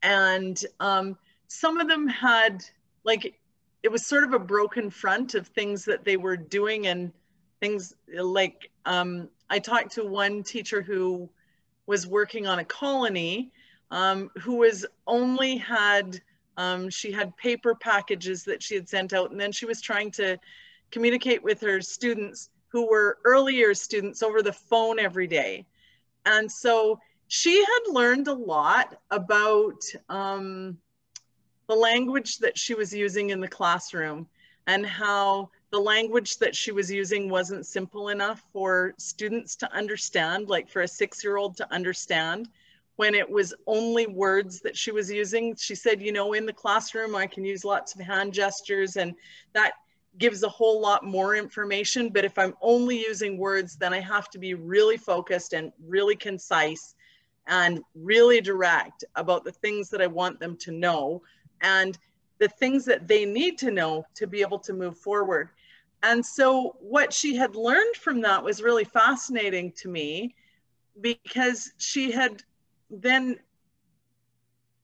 And 0.02 0.62
um, 0.80 1.16
some 1.48 1.80
of 1.80 1.88
them 1.88 2.06
had, 2.06 2.64
like, 3.04 3.38
it 3.82 3.90
was 3.90 4.04
sort 4.04 4.24
of 4.24 4.34
a 4.34 4.38
broken 4.38 4.90
front 4.90 5.34
of 5.34 5.46
things 5.46 5.84
that 5.86 6.04
they 6.04 6.16
were 6.16 6.36
doing 6.36 6.86
and 6.86 7.12
things 7.60 7.94
like 8.14 8.70
um, 8.84 9.28
I 9.48 9.58
talked 9.58 9.92
to 9.92 10.04
one 10.04 10.42
teacher 10.42 10.82
who 10.82 11.28
was 11.86 12.06
working 12.06 12.46
on 12.46 12.58
a 12.58 12.64
colony 12.64 13.52
um, 13.90 14.30
who 14.36 14.56
was 14.56 14.86
only 15.06 15.56
had 15.56 16.20
um, 16.56 16.88
she 16.88 17.10
had 17.12 17.36
paper 17.36 17.74
packages 17.74 18.44
that 18.44 18.62
she 18.62 18.74
had 18.74 18.88
sent 18.88 19.12
out 19.12 19.30
and 19.30 19.40
then 19.40 19.52
she 19.52 19.66
was 19.66 19.80
trying 19.80 20.10
to 20.12 20.38
communicate 20.90 21.42
with 21.42 21.60
her 21.60 21.80
students 21.80 22.50
who 22.68 22.88
were 22.88 23.18
earlier 23.24 23.74
students 23.74 24.22
over 24.22 24.42
the 24.42 24.52
phone 24.52 24.98
every 24.98 25.26
day 25.26 25.66
and 26.26 26.50
so 26.50 26.98
she 27.28 27.58
had 27.58 27.92
learned 27.92 28.28
a 28.28 28.32
lot 28.32 29.00
about 29.10 29.82
um, 30.08 30.78
the 31.68 31.74
language 31.74 32.38
that 32.38 32.58
she 32.58 32.74
was 32.74 32.92
using 32.92 33.30
in 33.30 33.40
the 33.40 33.48
classroom 33.48 34.26
and 34.66 34.86
how 34.86 35.50
the 35.70 35.78
language 35.78 36.38
that 36.38 36.54
she 36.54 36.70
was 36.70 36.90
using 36.90 37.28
wasn't 37.28 37.66
simple 37.66 38.10
enough 38.10 38.44
for 38.52 38.94
students 38.98 39.56
to 39.56 39.72
understand, 39.72 40.48
like 40.48 40.68
for 40.68 40.82
a 40.82 40.88
six 40.88 41.24
year 41.24 41.36
old 41.36 41.56
to 41.56 41.72
understand 41.72 42.48
when 42.96 43.14
it 43.14 43.28
was 43.28 43.52
only 43.66 44.06
words 44.06 44.60
that 44.60 44.76
she 44.76 44.92
was 44.92 45.10
using. 45.10 45.56
She 45.56 45.74
said, 45.74 46.00
you 46.00 46.12
know, 46.12 46.32
in 46.32 46.46
the 46.46 46.52
classroom, 46.52 47.16
I 47.16 47.26
can 47.26 47.44
use 47.44 47.64
lots 47.64 47.94
of 47.94 48.00
hand 48.00 48.32
gestures 48.32 48.96
and 48.96 49.14
that 49.52 49.72
gives 50.18 50.42
a 50.42 50.48
whole 50.48 50.80
lot 50.80 51.04
more 51.04 51.34
information. 51.34 52.08
But 52.08 52.24
if 52.24 52.38
I'm 52.38 52.54
only 52.60 52.98
using 52.98 53.38
words, 53.38 53.76
then 53.76 53.92
I 53.92 54.00
have 54.00 54.30
to 54.30 54.38
be 54.38 54.54
really 54.54 54.96
focused 54.96 55.52
and 55.52 55.72
really 55.86 56.16
concise 56.16 56.94
and 57.46 57.80
really 57.94 58.40
direct 58.40 59.04
about 59.16 59.44
the 59.44 59.52
things 59.52 59.90
that 59.90 60.00
I 60.00 60.06
want 60.06 60.40
them 60.40 60.56
to 60.58 60.72
know 60.72 61.22
and 61.60 61.98
the 62.38 62.48
things 62.48 62.84
that 62.84 63.06
they 63.06 63.24
need 63.24 63.58
to 63.58 63.70
know 63.70 64.04
to 64.14 64.26
be 64.26 64.40
able 64.40 64.58
to 64.60 64.72
move 64.72 64.96
forward. 64.98 65.50
And 66.02 66.24
so 66.24 66.76
what 66.80 67.12
she 67.12 67.34
had 67.34 67.56
learned 67.56 67.96
from 67.96 68.20
that 68.22 68.42
was 68.42 68.62
really 68.62 68.84
fascinating 68.84 69.72
to 69.72 69.88
me 69.88 70.34
because 71.00 71.72
she 71.78 72.12
had 72.12 72.42
then 72.90 73.38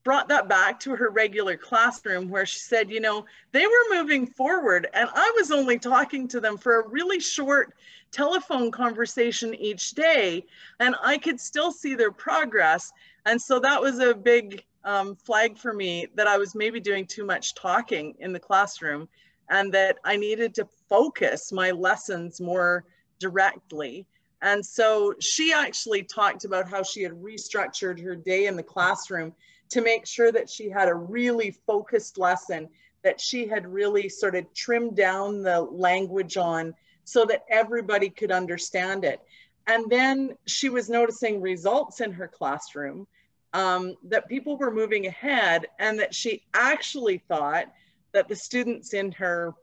brought 0.02 0.28
that 0.28 0.48
back 0.48 0.80
to 0.80 0.96
her 0.96 1.10
regular 1.10 1.56
classroom 1.56 2.28
where 2.28 2.46
she 2.46 2.58
said, 2.58 2.90
you 2.90 3.00
know, 3.00 3.24
they 3.52 3.66
were 3.66 3.94
moving 3.94 4.26
forward 4.26 4.88
and 4.94 5.08
I 5.12 5.32
was 5.36 5.50
only 5.50 5.78
talking 5.78 6.26
to 6.28 6.40
them 6.40 6.56
for 6.56 6.80
a 6.80 6.88
really 6.88 7.20
short 7.20 7.74
telephone 8.10 8.70
conversation 8.70 9.54
each 9.54 9.92
day 9.92 10.44
and 10.78 10.94
I 11.02 11.18
could 11.18 11.40
still 11.40 11.70
see 11.70 11.94
their 11.94 12.12
progress. 12.12 12.92
And 13.26 13.40
so 13.40 13.60
that 13.60 13.80
was 13.80 13.98
a 13.98 14.14
big 14.14 14.64
um, 14.84 15.14
flag 15.14 15.58
for 15.58 15.72
me 15.72 16.06
that 16.14 16.26
I 16.26 16.38
was 16.38 16.54
maybe 16.54 16.80
doing 16.80 17.06
too 17.06 17.24
much 17.24 17.54
talking 17.54 18.14
in 18.20 18.32
the 18.32 18.40
classroom 18.40 19.08
and 19.50 19.72
that 19.74 19.98
I 20.04 20.16
needed 20.16 20.54
to 20.54 20.68
focus 20.88 21.52
my 21.52 21.72
lessons 21.72 22.40
more 22.40 22.84
directly. 23.18 24.06
And 24.42 24.64
so 24.64 25.14
she 25.20 25.52
actually 25.52 26.02
talked 26.02 26.44
about 26.44 26.68
how 26.68 26.82
she 26.82 27.02
had 27.02 27.12
restructured 27.12 28.02
her 28.02 28.16
day 28.16 28.46
in 28.46 28.56
the 28.56 28.62
classroom 28.62 29.34
to 29.70 29.80
make 29.80 30.06
sure 30.06 30.32
that 30.32 30.50
she 30.50 30.68
had 30.68 30.88
a 30.88 30.94
really 30.94 31.52
focused 31.66 32.18
lesson, 32.18 32.68
that 33.02 33.20
she 33.20 33.46
had 33.46 33.66
really 33.66 34.08
sort 34.08 34.34
of 34.34 34.52
trimmed 34.54 34.96
down 34.96 35.42
the 35.42 35.60
language 35.60 36.36
on 36.36 36.74
so 37.04 37.24
that 37.24 37.44
everybody 37.48 38.10
could 38.10 38.30
understand 38.30 39.04
it. 39.04 39.20
And 39.66 39.90
then 39.90 40.36
she 40.46 40.68
was 40.68 40.88
noticing 40.88 41.40
results 41.40 42.00
in 42.00 42.12
her 42.12 42.28
classroom 42.28 43.06
um, 43.52 43.96
that 44.04 44.28
people 44.28 44.56
were 44.56 44.70
moving 44.70 45.06
ahead 45.06 45.66
and 45.78 45.98
that 45.98 46.14
she 46.14 46.42
actually 46.54 47.18
thought 47.28 47.66
that 48.12 48.28
the 48.28 48.36
students 48.36 48.94
in 48.94 49.12
her, 49.12 49.54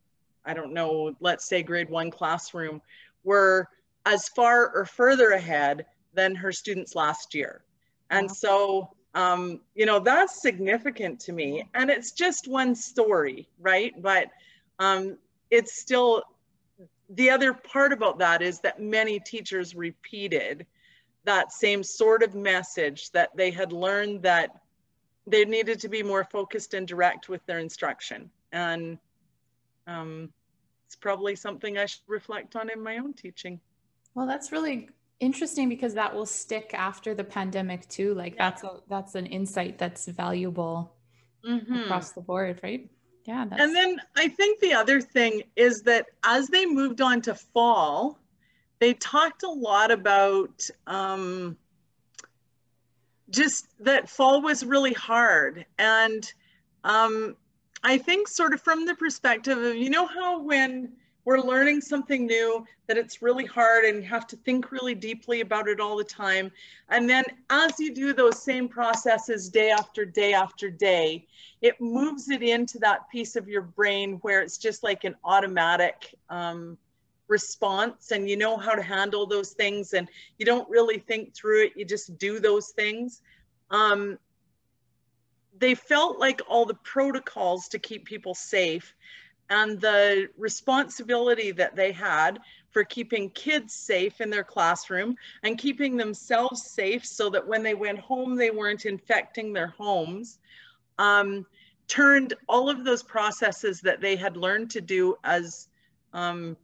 I 0.45 0.53
don't 0.53 0.73
know, 0.73 1.15
let's 1.19 1.47
say 1.47 1.63
grade 1.63 1.89
one 1.89 2.11
classroom 2.11 2.81
were 3.23 3.67
as 4.05 4.29
far 4.29 4.73
or 4.73 4.85
further 4.85 5.31
ahead 5.31 5.85
than 6.13 6.35
her 6.35 6.51
students 6.51 6.95
last 6.95 7.35
year. 7.35 7.63
And 8.09 8.31
so, 8.31 8.95
um, 9.17 9.61
you 9.73 9.87
know, 9.87 9.99
that's 9.99 10.43
significant 10.43 11.19
to 11.21 11.33
me. 11.33 11.67
And 11.73 11.89
it's 11.89 12.11
just 12.11 12.47
one 12.47 12.75
story, 12.75 13.49
right? 13.59 13.99
But 13.99 14.27
um, 14.77 15.17
it's 15.49 15.79
still, 15.79 16.21
the 17.09 17.31
other 17.31 17.51
part 17.51 17.91
about 17.91 18.19
that 18.19 18.43
is 18.43 18.59
that 18.59 18.79
many 18.79 19.19
teachers 19.19 19.73
repeated 19.73 20.67
that 21.25 21.51
same 21.51 21.81
sort 21.81 22.21
of 22.21 22.35
message 22.35 23.09
that 23.09 23.35
they 23.35 23.49
had 23.49 23.73
learned 23.73 24.21
that 24.21 24.61
they 25.25 25.45
needed 25.45 25.79
to 25.79 25.89
be 25.89 26.03
more 26.03 26.23
focused 26.23 26.75
and 26.75 26.87
direct 26.87 27.27
with 27.27 27.43
their 27.47 27.57
instruction. 27.57 28.29
And 28.51 28.99
um, 29.87 30.31
it's 30.85 30.95
probably 30.95 31.35
something 31.35 31.79
I 31.79 31.87
should 31.87 32.01
reflect 32.07 32.55
on 32.55 32.69
in 32.69 32.83
my 32.83 32.99
own 32.99 33.13
teaching. 33.13 33.59
Well, 34.13 34.27
that's 34.27 34.51
really 34.51 34.89
interesting 35.19 35.69
because 35.69 35.93
that 35.95 36.13
will 36.13 36.25
stick 36.25 36.71
after 36.73 37.13
the 37.13 37.23
pandemic 37.23 37.87
too. 37.89 38.13
Like 38.13 38.35
yeah. 38.35 38.49
that's 38.49 38.63
a, 38.63 38.79
that's 38.89 39.15
an 39.15 39.25
insight 39.25 39.77
that's 39.77 40.05
valuable 40.07 40.93
mm-hmm. 41.47 41.73
across 41.73 42.11
the 42.11 42.21
board, 42.21 42.59
right? 42.63 42.89
Yeah. 43.25 43.41
and 43.41 43.75
then 43.75 43.99
I 44.15 44.29
think 44.29 44.61
the 44.61 44.73
other 44.73 45.01
thing 45.01 45.43
is 45.57 45.81
that 45.81 46.05
as 46.23 46.47
they 46.47 46.65
moved 46.65 47.01
on 47.01 47.21
to 47.23 47.35
fall, 47.35 48.19
they 48.79 48.93
talked 48.93 49.43
a 49.43 49.49
lot 49.49 49.91
about 49.91 50.65
um, 50.85 51.57
just 53.29 53.67
that 53.79 54.09
fall 54.09 54.41
was 54.41 54.63
really 54.63 54.93
hard. 54.93 55.65
And 55.77 56.31
um, 56.83 57.35
I 57.83 57.97
think, 57.97 58.27
sort 58.27 58.53
of 58.53 58.61
from 58.61 58.85
the 58.85 58.95
perspective 58.95 59.57
of, 59.57 59.75
you 59.75 59.89
know, 59.89 60.05
how 60.05 60.41
when 60.41 60.93
we're 61.27 61.41
learning 61.41 61.81
something 61.81 62.25
new, 62.25 62.65
that 62.87 62.97
it's 62.97 63.21
really 63.21 63.43
hard 63.43 63.83
and 63.83 64.01
you 64.01 64.07
have 64.07 64.25
to 64.25 64.37
think 64.37 64.71
really 64.71 64.95
deeply 64.95 65.41
about 65.41 65.67
it 65.67 65.81
all 65.81 65.97
the 65.97 66.03
time. 66.05 66.49
And 66.87 67.09
then 67.09 67.25
as 67.49 67.77
you 67.81 67.93
do 67.93 68.13
those 68.13 68.41
same 68.41 68.69
processes 68.69 69.49
day 69.49 69.69
after 69.69 70.05
day 70.05 70.31
after 70.31 70.69
day, 70.69 71.27
it 71.61 71.81
moves 71.81 72.29
it 72.29 72.41
into 72.41 72.79
that 72.79 73.09
piece 73.09 73.35
of 73.35 73.49
your 73.49 73.63
brain 73.63 74.19
where 74.21 74.41
it's 74.41 74.57
just 74.57 74.83
like 74.83 75.03
an 75.03 75.15
automatic 75.25 76.15
um, 76.29 76.77
response 77.27 78.11
and 78.11 78.29
you 78.29 78.37
know 78.37 78.55
how 78.55 78.73
to 78.73 78.81
handle 78.81 79.25
those 79.25 79.51
things 79.51 79.91
and 79.91 80.07
you 80.37 80.45
don't 80.45 80.69
really 80.69 80.97
think 80.97 81.35
through 81.35 81.65
it 81.65 81.73
you 81.75 81.83
just 81.83 82.17
do 82.17 82.39
those 82.39 82.69
things 82.69 83.21
um, 83.69 84.17
they 85.59 85.75
felt 85.75 86.19
like 86.19 86.39
all 86.47 86.65
the 86.65 86.73
protocols 86.85 87.67
to 87.67 87.79
keep 87.79 88.05
people 88.05 88.33
safe 88.33 88.95
and 89.49 89.79
the 89.79 90.29
responsibility 90.37 91.51
that 91.51 91.75
they 91.75 91.91
had 91.91 92.39
for 92.71 92.83
keeping 92.83 93.29
kids 93.29 93.73
safe 93.73 94.19
in 94.21 94.29
their 94.29 94.43
classroom 94.43 95.15
and 95.43 95.57
keeping 95.57 95.97
themselves 95.97 96.69
safe 96.69 97.05
so 97.05 97.29
that 97.29 97.47
when 97.47 97.63
they 97.63 97.73
went 97.73 97.99
home 97.99 98.35
they 98.35 98.51
weren't 98.51 98.85
infecting 98.85 99.53
their 99.53 99.67
homes 99.67 100.39
um, 100.99 101.45
turned 101.87 102.33
all 102.49 102.69
of 102.69 102.83
those 102.83 103.03
processes 103.03 103.81
that 103.81 104.01
they 104.01 104.15
had 104.15 104.35
learned 104.35 104.69
to 104.71 104.81
do 104.81 105.15
as 105.23 105.69
um, 106.13 106.57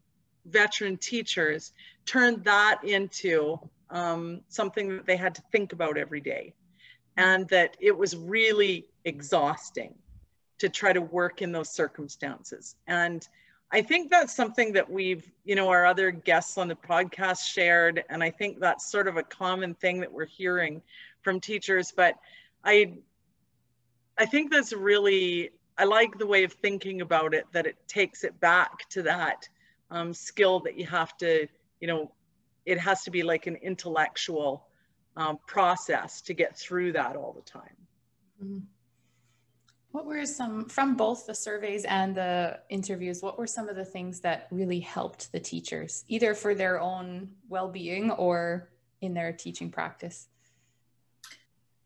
veteran 0.46 0.98
teachers 0.98 1.72
turned 2.06 2.44
that 2.44 2.80
into 2.84 3.58
um, 3.90 4.42
something 4.50 4.90
that 4.90 5.06
they 5.06 5.16
had 5.16 5.36
to 5.36 5.42
think 5.52 5.72
about 5.72 5.98
every 5.98 6.22
day. 6.22 6.54
And 7.16 7.48
that 7.50 7.78
it 7.80 7.96
was 7.96 8.16
really 8.18 8.88
exhausting 9.06 9.94
to 10.64 10.70
try 10.70 10.94
to 10.94 11.02
work 11.02 11.42
in 11.42 11.52
those 11.52 11.70
circumstances 11.70 12.76
and 12.88 13.28
i 13.72 13.82
think 13.82 14.10
that's 14.10 14.34
something 14.34 14.72
that 14.74 14.90
we've 14.90 15.30
you 15.44 15.56
know 15.56 15.68
our 15.70 15.86
other 15.86 16.10
guests 16.10 16.58
on 16.58 16.68
the 16.68 16.76
podcast 16.76 17.46
shared 17.46 18.04
and 18.10 18.24
i 18.24 18.30
think 18.30 18.60
that's 18.60 18.90
sort 18.90 19.08
of 19.08 19.18
a 19.18 19.24
common 19.24 19.74
thing 19.76 20.00
that 20.00 20.12
we're 20.12 20.26
hearing 20.26 20.82
from 21.22 21.40
teachers 21.40 21.92
but 21.92 22.16
i 22.64 22.94
i 24.18 24.26
think 24.26 24.52
that's 24.52 24.72
really 24.72 25.50
i 25.78 25.84
like 25.84 26.18
the 26.18 26.26
way 26.26 26.44
of 26.44 26.54
thinking 26.54 27.02
about 27.02 27.34
it 27.34 27.46
that 27.52 27.66
it 27.66 27.76
takes 27.88 28.24
it 28.24 28.40
back 28.40 28.88
to 28.90 29.02
that 29.02 29.48
um, 29.94 30.14
skill 30.14 30.60
that 30.62 30.78
you 30.78 30.86
have 30.88 31.16
to, 31.18 31.48
you 31.80 31.88
know, 31.88 32.12
it 32.66 32.80
has 32.80 33.04
to 33.04 33.12
be 33.12 33.24
like 33.24 33.48
an 33.48 33.56
intellectual 33.58 34.66
um, 35.16 35.38
process 35.46 36.22
to 36.22 36.34
get 36.34 36.58
through 36.58 36.94
that 36.94 37.16
all 37.16 37.32
the 37.32 37.42
time. 37.42 37.78
Mm-hmm. 38.44 38.60
What 39.94 40.06
were 40.06 40.26
some, 40.26 40.66
from 40.66 40.96
both 40.96 41.26
the 41.26 41.36
surveys 41.36 41.86
and 41.86 42.14
the 42.16 42.60
interviews, 42.70 43.22
what 43.22 43.38
were 43.38 43.48
some 43.48 43.70
of 43.70 43.76
the 43.76 43.86
things 43.86 44.20
that 44.20 44.48
really 44.52 44.82
helped 44.82 45.32
the 45.32 45.40
teachers, 45.40 46.04
either 46.08 46.36
for 46.36 46.54
their 46.54 46.82
own 46.82 47.30
well 47.48 47.70
being 47.70 48.12
or 48.12 48.70
in 49.02 49.14
their 49.14 49.32
teaching 49.32 49.70
practice? 49.70 50.28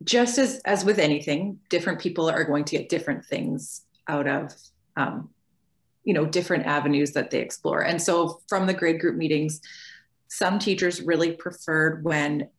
just 0.04 0.38
as 0.38 0.60
as 0.66 0.86
with 0.86 1.00
anything, 1.00 1.60
different 1.70 2.00
people 2.00 2.30
are 2.30 2.44
going 2.44 2.64
to 2.66 2.78
get 2.78 2.90
different 2.90 3.26
things 3.26 3.82
out 4.08 4.28
of 4.28 4.54
um, 4.96 5.30
you 6.04 6.14
know 6.14 6.26
different 6.26 6.66
avenues 6.66 7.12
that 7.14 7.32
they 7.32 7.40
explore. 7.40 7.82
And 7.82 8.02
so 8.02 8.42
from 8.48 8.68
the 8.68 8.74
grade 8.74 9.00
group 9.00 9.16
meetings, 9.16 9.62
some 10.28 10.60
teachers 10.60 11.02
really 11.02 11.32
preferred 11.32 12.04
when 12.04 12.50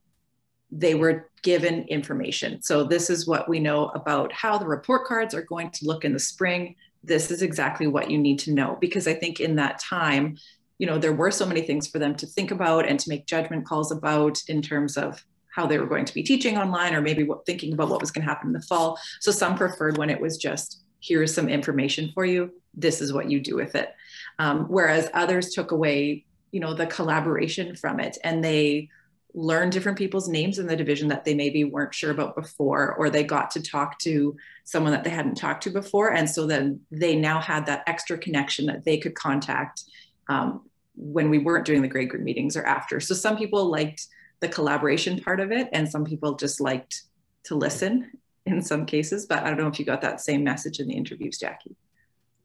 they 0.70 0.94
were 0.94 1.30
given 1.42 1.84
information. 1.84 2.62
So 2.62 2.84
this 2.84 3.10
is 3.10 3.26
what 3.26 3.48
we 3.48 3.58
know 3.58 3.86
about 3.88 4.32
how 4.32 4.58
the 4.58 4.66
report 4.66 5.06
cards 5.06 5.34
are 5.34 5.42
going 5.42 5.70
to 5.70 5.86
look 5.86 6.04
in 6.04 6.12
the 6.12 6.18
spring. 6.18 6.74
This 7.02 7.30
is 7.30 7.42
exactly 7.42 7.86
what 7.86 8.10
you 8.10 8.18
need 8.18 8.38
to 8.40 8.52
know 8.52 8.76
because 8.80 9.06
I 9.06 9.14
think 9.14 9.40
in 9.40 9.56
that 9.56 9.78
time, 9.78 10.36
you 10.78 10.86
know, 10.86 10.98
there 10.98 11.12
were 11.12 11.30
so 11.30 11.46
many 11.46 11.62
things 11.62 11.86
for 11.86 11.98
them 11.98 12.14
to 12.16 12.26
think 12.26 12.50
about 12.50 12.86
and 12.86 13.00
to 13.00 13.08
make 13.08 13.26
judgment 13.26 13.66
calls 13.66 13.90
about 13.90 14.40
in 14.48 14.62
terms 14.62 14.96
of 14.96 15.24
how 15.54 15.66
they 15.66 15.78
were 15.78 15.86
going 15.86 16.04
to 16.04 16.14
be 16.14 16.22
teaching 16.22 16.56
online 16.56 16.94
or 16.94 17.00
maybe 17.00 17.24
what, 17.24 17.46
thinking 17.46 17.72
about 17.72 17.88
what 17.88 18.00
was 18.00 18.10
going 18.10 18.24
to 18.24 18.28
happen 18.28 18.48
in 18.48 18.52
the 18.52 18.62
fall. 18.62 18.98
So 19.20 19.32
some 19.32 19.56
preferred 19.56 19.98
when 19.98 20.10
it 20.10 20.20
was 20.20 20.36
just 20.36 20.82
here's 21.00 21.34
some 21.34 21.48
information 21.48 22.10
for 22.12 22.24
you. 22.24 22.52
This 22.74 23.00
is 23.00 23.12
what 23.12 23.30
you 23.30 23.40
do 23.40 23.56
with 23.56 23.74
it. 23.74 23.94
Um, 24.38 24.66
whereas 24.66 25.08
others 25.14 25.50
took 25.50 25.70
away, 25.72 26.24
you 26.52 26.60
know, 26.60 26.74
the 26.74 26.86
collaboration 26.86 27.74
from 27.74 28.00
it 28.00 28.18
and 28.22 28.44
they 28.44 28.88
learn 29.38 29.70
different 29.70 29.96
people's 29.96 30.28
names 30.28 30.58
in 30.58 30.66
the 30.66 30.74
division 30.74 31.06
that 31.06 31.24
they 31.24 31.32
maybe 31.32 31.62
weren't 31.62 31.94
sure 31.94 32.10
about 32.10 32.34
before, 32.34 32.94
or 32.96 33.08
they 33.08 33.22
got 33.22 33.52
to 33.52 33.62
talk 33.62 33.96
to 34.00 34.36
someone 34.64 34.90
that 34.90 35.04
they 35.04 35.10
hadn't 35.10 35.36
talked 35.36 35.62
to 35.62 35.70
before. 35.70 36.12
And 36.12 36.28
so 36.28 36.44
then 36.44 36.80
they 36.90 37.14
now 37.14 37.40
had 37.40 37.64
that 37.66 37.84
extra 37.86 38.18
connection 38.18 38.66
that 38.66 38.84
they 38.84 38.98
could 38.98 39.14
contact 39.14 39.84
um, 40.28 40.68
when 40.96 41.30
we 41.30 41.38
weren't 41.38 41.64
doing 41.64 41.82
the 41.82 41.88
grade 41.88 42.10
group 42.10 42.24
meetings 42.24 42.56
or 42.56 42.66
after. 42.66 42.98
So 42.98 43.14
some 43.14 43.36
people 43.36 43.66
liked 43.66 44.08
the 44.40 44.48
collaboration 44.48 45.20
part 45.20 45.38
of 45.38 45.52
it, 45.52 45.68
and 45.72 45.88
some 45.88 46.04
people 46.04 46.34
just 46.34 46.60
liked 46.60 47.02
to 47.44 47.54
listen 47.54 48.10
in 48.44 48.60
some 48.60 48.86
cases. 48.86 49.26
But 49.26 49.44
I 49.44 49.50
don't 49.50 49.58
know 49.58 49.68
if 49.68 49.78
you 49.78 49.84
got 49.84 50.00
that 50.00 50.20
same 50.20 50.42
message 50.42 50.80
in 50.80 50.88
the 50.88 50.94
interviews, 50.94 51.38
Jackie. 51.38 51.76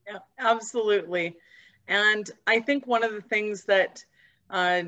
Yeah, 0.08 0.20
absolutely. 0.38 1.38
And 1.88 2.30
I 2.46 2.60
think 2.60 2.86
one 2.86 3.04
of 3.04 3.14
the 3.14 3.22
things 3.22 3.66
that 3.66 4.06
uh, 4.52 4.84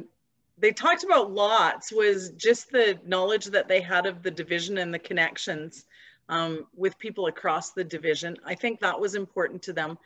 they 0.58 0.72
talked 0.72 1.04
about 1.04 1.32
lots 1.32 1.92
was 1.92 2.32
just 2.32 2.72
the 2.72 2.98
knowledge 3.06 3.46
that 3.46 3.68
they 3.68 3.82
had 3.82 4.06
of 4.06 4.24
the 4.24 4.32
division 4.32 4.78
and 4.78 4.94
the 4.94 5.00
connections 5.00 5.86
um, 6.30 6.66
with 6.76 6.98
people 6.98 7.28
across 7.28 7.72
the 7.72 7.84
division. 7.84 8.38
I 8.46 8.56
think 8.56 8.80
that 8.80 9.00
was 9.00 9.16
important 9.16 9.62
to 9.64 9.74
them. 9.74 9.98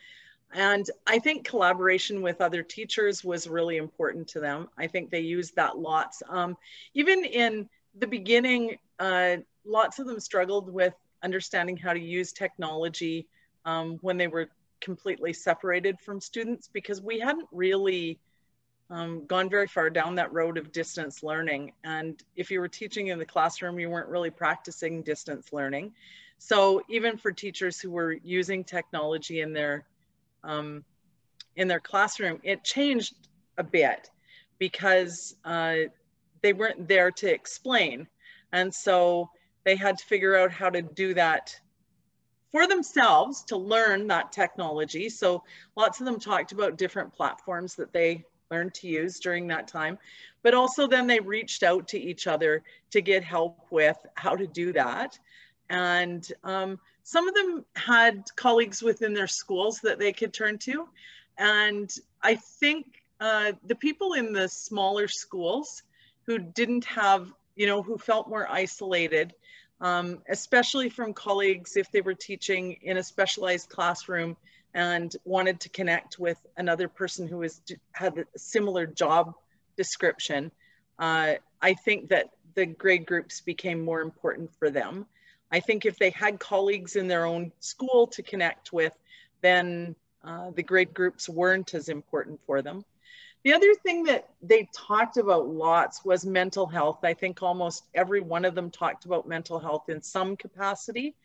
And 0.52 0.90
I 1.06 1.20
think 1.20 1.46
collaboration 1.46 2.24
with 2.24 2.42
other 2.42 2.64
teachers 2.64 3.24
was 3.24 3.48
really 3.48 3.78
important 3.78 4.28
to 4.30 4.40
them. 4.40 4.70
I 4.78 4.88
think 4.88 5.12
they 5.12 5.20
used 5.20 5.56
that 5.56 5.78
lots. 5.78 6.24
Um, 6.28 6.58
even 6.96 7.24
in 7.24 7.70
the 8.00 8.08
beginning, 8.08 8.78
uh, 9.00 9.38
lots 9.64 10.00
of 10.00 10.08
them 10.08 10.20
struggled 10.20 10.74
with 10.74 10.96
understanding 11.22 11.78
how 11.78 11.94
to 11.94 12.00
use 12.00 12.32
technology 12.32 13.28
um, 13.66 14.00
when 14.02 14.18
they 14.18 14.28
were 14.28 14.50
completely 14.82 15.34
separated 15.34 16.00
from 16.00 16.20
students 16.20 16.70
because 16.72 17.02
we 17.02 17.20
hadn't 17.20 17.48
really 17.52 18.18
um, 18.90 19.26
gone 19.28 19.50
very 19.50 19.68
far 19.68 19.90
down 19.90 20.16
that 20.16 20.34
road 20.34 20.58
of 20.58 20.72
distance 20.72 21.22
learning. 21.22 21.74
And 21.84 22.22
if 22.36 22.50
you 22.50 22.60
were 22.60 22.68
teaching 22.68 23.08
in 23.08 23.20
the 23.20 23.26
classroom, 23.26 23.80
you 23.80 23.90
weren't 23.90 24.10
really 24.10 24.32
practicing 24.32 25.04
distance 25.04 25.54
learning. 25.54 25.94
So 26.40 26.82
even 26.90 27.18
for 27.18 27.32
teachers 27.32 27.80
who 27.80 27.92
were 27.92 28.14
using 28.14 28.64
technology 28.64 29.42
in 29.42 29.54
their 29.54 29.86
um, 30.44 30.84
in 31.56 31.68
their 31.68 31.82
classroom, 31.82 32.40
it 32.44 32.64
changed 32.64 33.14
a 33.58 33.64
bit 33.64 34.10
because 34.58 35.36
uh, 35.44 35.76
they 36.42 36.54
weren't 36.54 36.88
there 36.88 37.12
to 37.12 37.32
explain. 37.32 38.08
And 38.54 38.74
so 38.74 39.30
they 39.66 39.76
had 39.76 39.98
to 39.98 40.06
figure 40.06 40.38
out 40.38 40.52
how 40.52 40.70
to 40.70 40.82
do 40.82 41.14
that 41.16 41.54
for 42.52 42.66
themselves 42.66 43.44
to 43.44 43.58
learn 43.58 44.08
that 44.08 44.32
technology. 44.32 45.10
So 45.10 45.44
lots 45.76 46.00
of 46.00 46.06
them 46.06 46.20
talked 46.20 46.54
about 46.54 46.78
different 46.78 47.14
platforms 47.14 47.76
that 47.76 47.92
they 47.92 48.24
learned 48.52 48.74
to 48.74 48.88
use 48.88 49.20
during 49.20 49.48
that 49.48 49.68
time. 49.68 49.98
But 50.42 50.54
also 50.54 50.88
then 50.88 51.08
they 51.08 51.20
reached 51.20 51.64
out 51.64 51.88
to 51.90 52.00
each 52.00 52.28
other 52.28 52.64
to 52.92 53.02
get 53.02 53.24
help 53.24 53.66
with 53.70 53.98
how 54.16 54.36
to 54.36 54.48
do 54.48 54.74
that. 54.74 55.18
And 55.70 56.32
um, 56.44 56.80
some 57.04 57.28
of 57.28 57.36
them 57.36 57.66
had 57.76 58.24
colleagues 58.36 58.82
within 58.82 59.14
their 59.14 59.28
schools 59.28 59.80
that 59.84 60.00
they 60.00 60.14
could 60.14 60.34
turn 60.34 60.58
to. 60.60 60.88
And 61.38 61.94
I 62.22 62.36
think 62.36 63.04
uh, 63.20 63.54
the 63.66 63.76
people 63.76 64.14
in 64.14 64.34
the 64.34 64.48
smaller 64.48 65.08
schools 65.08 65.84
who 66.26 66.40
didn't 66.40 66.86
have, 66.86 67.32
you 67.56 67.68
know, 67.68 67.84
who 67.84 67.98
felt 67.98 68.30
more 68.30 68.50
isolated, 68.50 69.34
um, 69.82 70.20
especially 70.30 70.90
from 70.90 71.14
colleagues 71.14 71.78
if 71.78 71.92
they 71.92 72.02
were 72.02 72.14
teaching 72.14 72.78
in 72.82 72.98
a 72.98 73.04
specialized 73.04 73.70
classroom 73.70 74.36
and 74.74 75.16
wanted 75.26 75.60
to 75.62 75.70
connect 75.70 76.20
with 76.20 76.38
another 76.58 76.88
person 76.88 77.28
who 77.28 77.38
was 77.38 77.62
had 77.94 78.18
a 78.18 78.40
similar 78.40 78.86
job 78.86 79.34
description, 79.76 80.52
uh, 81.00 81.34
I 81.62 81.74
think 81.74 82.10
that 82.10 82.30
the 82.56 82.66
grade 82.66 83.06
groups 83.06 83.42
became 83.42 83.84
more 83.84 84.02
important 84.02 84.54
for 84.58 84.70
them. 84.70 85.06
I 85.52 85.60
think 85.60 85.86
if 85.86 85.98
they 85.98 86.12
had 86.12 86.40
colleagues 86.40 86.96
in 86.96 87.08
their 87.08 87.26
own 87.26 87.52
school 87.60 88.08
to 88.08 88.22
connect 88.22 88.72
with, 88.72 88.94
then 89.42 89.96
uh, 90.24 90.52
the 90.52 90.64
grade 90.64 90.94
groups 90.94 91.28
weren't 91.28 91.74
as 91.74 91.90
important 91.90 92.40
for 92.46 92.62
them. 92.62 92.84
The 93.44 93.54
other 93.54 93.74
thing 93.74 94.04
that 94.04 94.28
they 94.42 94.68
talked 94.76 95.16
about 95.16 95.48
lots 95.48 96.04
was 96.04 96.26
mental 96.26 96.68
health. 96.68 97.00
I 97.04 97.14
think 97.14 97.42
almost 97.42 97.86
every 97.96 98.20
one 98.20 98.44
of 98.44 98.54
them 98.54 98.70
talked 98.70 99.06
about 99.06 99.28
mental 99.28 99.60
health 99.60 99.88
in 99.88 100.02
some 100.02 100.36
capacity 100.36 101.16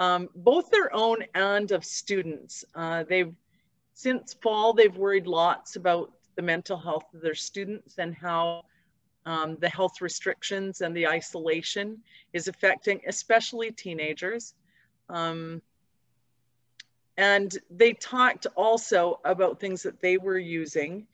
um, 0.00 0.30
both 0.34 0.70
their 0.70 0.92
own 0.94 1.18
and 1.34 1.70
of 1.70 1.84
students. 1.84 2.64
Uh, 2.74 3.04
they've, 3.04 3.34
since 3.94 4.34
fall, 4.34 4.72
they've 4.72 4.96
worried 4.96 5.26
lots 5.26 5.76
about 5.76 6.10
the 6.36 6.42
mental 6.42 6.78
health 6.78 7.04
of 7.14 7.20
their 7.20 7.34
students 7.34 7.98
and 7.98 8.14
how 8.14 8.64
um, 9.26 9.58
the 9.60 9.68
health 9.68 10.00
restrictions 10.00 10.80
and 10.80 10.96
the 10.96 11.06
isolation 11.06 11.98
is 12.32 12.48
affecting 12.48 13.02
especially 13.06 13.70
teenagers. 13.70 14.54
Um, 15.10 15.60
and 17.18 17.58
they 17.70 17.92
talked 17.92 18.46
also 18.56 19.20
about 19.26 19.60
things 19.60 19.82
that 19.82 20.00
they 20.00 20.16
were 20.16 20.38
using 20.38 21.06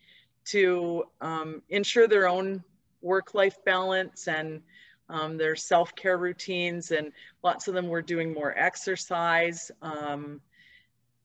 to 0.45 1.05
um, 1.21 1.61
ensure 1.71 2.07
their 2.07 2.29
own 2.29 2.63
work-life 3.03 3.57
balance 3.65 4.29
and 4.29 4.63
um, 5.09 5.37
their 5.37 5.57
self-care 5.57 6.19
routines 6.19 6.91
and 6.91 7.13
lots 7.43 7.69
of 7.69 7.75
them 7.75 7.89
were 7.89 8.03
doing 8.03 8.33
more 8.33 8.57
exercise. 8.57 9.71
Um, 9.83 10.41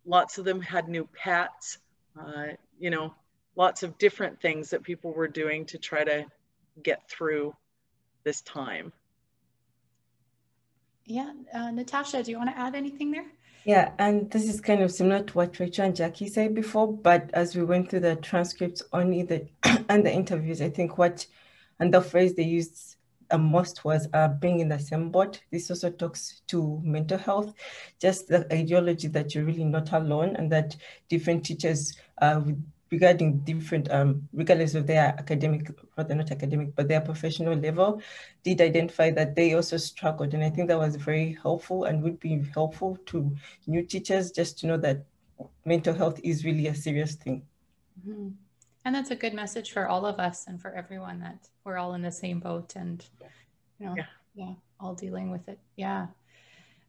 lots 0.06 0.38
of 0.38 0.46
them 0.46 0.62
had 0.62 0.88
new 0.88 1.08
pets, 1.14 1.80
uh, 2.20 2.48
you 2.80 2.90
know, 2.90 3.14
lots 3.56 3.84
of 3.84 3.98
different 3.98 4.42
things 4.42 4.70
that 4.70 4.84
people 4.84 5.14
were 5.14 5.28
doing 5.28 5.66
to 5.66 5.78
try 5.78 6.04
to 6.04 6.26
get 6.84 7.10
through 7.10 7.56
this 8.24 8.42
time. 8.42 8.94
Yeah, 11.06 11.32
uh, 11.54 11.72
Natasha, 11.72 12.24
do 12.24 12.32
you 12.32 12.38
want 12.38 12.52
to 12.52 12.58
add 12.58 12.76
anything 12.76 13.12
there? 13.12 13.26
Yeah, 13.66 13.92
and 14.00 14.30
this 14.32 14.48
is 14.48 14.62
kind 14.62 14.82
of 14.82 14.92
similar 14.92 15.24
to 15.24 15.34
what 15.34 15.60
Rachel 15.60 15.86
and 15.86 15.96
Jackie 15.96 16.30
said 16.30 16.56
before, 16.56 16.92
but 16.92 17.30
as 17.34 17.56
we 17.56 17.64
went 17.64 17.90
through 17.90 18.00
the 18.00 18.16
transcripts 18.16 18.82
only 18.92 19.24
the 19.24 19.48
and 19.90 20.06
the 20.06 20.12
interviews, 20.12 20.62
I 20.62 20.70
think 20.70 20.98
what 20.98 21.28
and 21.80 21.94
the 21.94 22.02
phrase 22.02 22.36
they 22.36 22.44
used 22.44 22.76
a 22.76 23.01
most 23.38 23.84
was 23.86 24.08
uh, 24.14 24.28
being 24.28 24.60
in 24.60 24.70
the 24.70 24.80
same 24.80 25.10
boat. 25.12 25.42
This 25.52 25.70
also 25.70 25.90
talks 25.90 26.42
to 26.48 26.82
mental 26.84 27.18
health, 27.18 27.54
just 28.00 28.28
the 28.28 28.52
ideology 28.54 29.08
that 29.10 29.34
you're 29.34 29.46
really 29.46 29.64
not 29.64 29.92
alone 29.94 30.36
and 30.36 30.52
that 30.52 30.76
different 31.10 31.46
teachers 31.46 31.98
uh, 32.22 32.42
regarding 32.92 33.40
different, 33.40 33.90
um, 33.92 34.28
regardless 34.34 34.76
of 34.76 34.86
their 34.86 35.16
academic, 35.18 35.70
rather 35.98 36.14
not 36.14 36.32
academic, 36.32 36.76
but 36.76 36.88
their 36.88 37.02
professional 37.02 37.56
level, 37.56 38.02
did 38.44 38.62
identify 38.62 39.10
that 39.12 39.36
they 39.36 39.54
also 39.54 39.78
struggled. 39.78 40.34
And 40.34 40.44
I 40.44 40.50
think 40.50 40.68
that 40.68 40.78
was 40.78 40.98
very 40.98 41.38
helpful 41.42 41.86
and 41.86 42.04
would 42.04 42.20
be 42.20 42.44
helpful 42.54 42.98
to 43.08 43.36
new 43.66 43.84
teachers 43.84 44.32
just 44.32 44.60
to 44.60 44.68
know 44.68 44.78
that 44.78 45.06
mental 45.66 45.94
health 45.94 46.20
is 46.24 46.46
really 46.46 46.68
a 46.68 46.76
serious 46.76 47.16
thing. 47.16 47.44
Mm 48.06 48.14
-hmm. 48.14 48.51
And 48.84 48.96
that's 48.96 49.12
a 49.12 49.16
good 49.16 49.34
message 49.34 49.72
for 49.72 49.88
all 49.88 50.06
of 50.06 50.20
us 50.20 50.48
and 50.48 50.60
for 50.60 50.74
everyone 50.74 51.20
that 51.20 51.48
we're 51.64 51.78
all 51.78 51.94
in 51.94 52.02
the 52.02 52.12
same 52.12 52.40
boat 52.40 52.74
and, 52.76 53.06
you 53.80 53.86
know, 53.86 53.96
yeah, 53.96 54.06
yeah 54.34 54.54
all 54.80 54.96
dealing 54.96 55.30
with 55.30 55.48
it. 55.48 55.60
Yeah. 55.76 56.08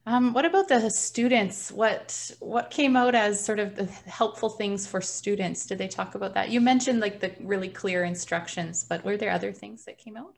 Um, 0.05 0.33
what 0.33 0.43
about 0.43 0.67
the 0.67 0.89
students? 0.89 1.71
What 1.71 2.31
what 2.39 2.69
came 2.69 2.97
out 2.97 3.15
as 3.15 3.43
sort 3.43 3.59
of 3.59 3.75
the 3.75 3.85
helpful 4.05 4.49
things 4.49 4.85
for 4.85 4.99
students? 4.99 5.65
Did 5.65 5.77
they 5.77 5.87
talk 5.87 6.15
about 6.15 6.33
that? 6.33 6.49
You 6.49 6.59
mentioned 6.59 6.99
like 6.99 7.21
the 7.21 7.31
really 7.39 7.69
clear 7.69 8.03
instructions, 8.03 8.83
but 8.83 9.05
were 9.05 9.15
there 9.15 9.31
other 9.31 9.53
things 9.53 9.85
that 9.85 9.97
came 9.97 10.17
out? 10.17 10.35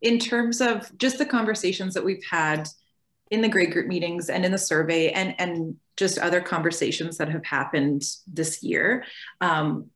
In 0.00 0.18
terms 0.18 0.60
of 0.60 0.96
just 0.96 1.18
the 1.18 1.26
conversations 1.26 1.94
that 1.94 2.04
we've 2.04 2.24
had 2.30 2.68
in 3.32 3.40
the 3.40 3.48
grade 3.48 3.72
group 3.72 3.86
meetings 3.86 4.28
and 4.28 4.44
in 4.44 4.52
the 4.52 4.58
survey 4.58 5.10
and, 5.10 5.34
and 5.40 5.76
just 5.96 6.18
other 6.18 6.40
conversations 6.40 7.16
that 7.16 7.30
have 7.30 7.44
happened 7.44 8.02
this 8.26 8.62
year, 8.62 9.04
um, 9.40 9.90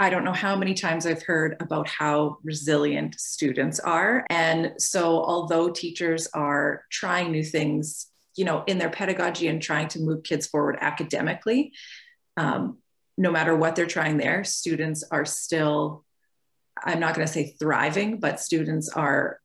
I 0.00 0.08
don't 0.08 0.24
know 0.24 0.32
how 0.32 0.56
many 0.56 0.72
times 0.72 1.04
I've 1.04 1.22
heard 1.22 1.56
about 1.60 1.86
how 1.86 2.38
resilient 2.42 3.20
students 3.20 3.78
are. 3.78 4.24
And 4.30 4.72
so, 4.78 5.22
although 5.22 5.68
teachers 5.68 6.26
are 6.32 6.86
trying 6.90 7.30
new 7.30 7.44
things, 7.44 8.06
you 8.34 8.46
know, 8.46 8.64
in 8.66 8.78
their 8.78 8.88
pedagogy 8.88 9.46
and 9.48 9.60
trying 9.60 9.88
to 9.88 10.00
move 10.00 10.22
kids 10.22 10.46
forward 10.46 10.78
academically, 10.80 11.74
um, 12.38 12.78
no 13.18 13.30
matter 13.30 13.54
what 13.54 13.76
they're 13.76 13.84
trying 13.84 14.16
there, 14.16 14.42
students 14.42 15.04
are 15.10 15.26
still, 15.26 16.06
I'm 16.82 16.98
not 16.98 17.14
going 17.14 17.26
to 17.26 17.32
say 17.32 17.54
thriving, 17.60 18.20
but 18.20 18.40
students 18.40 18.88
are 18.88 19.38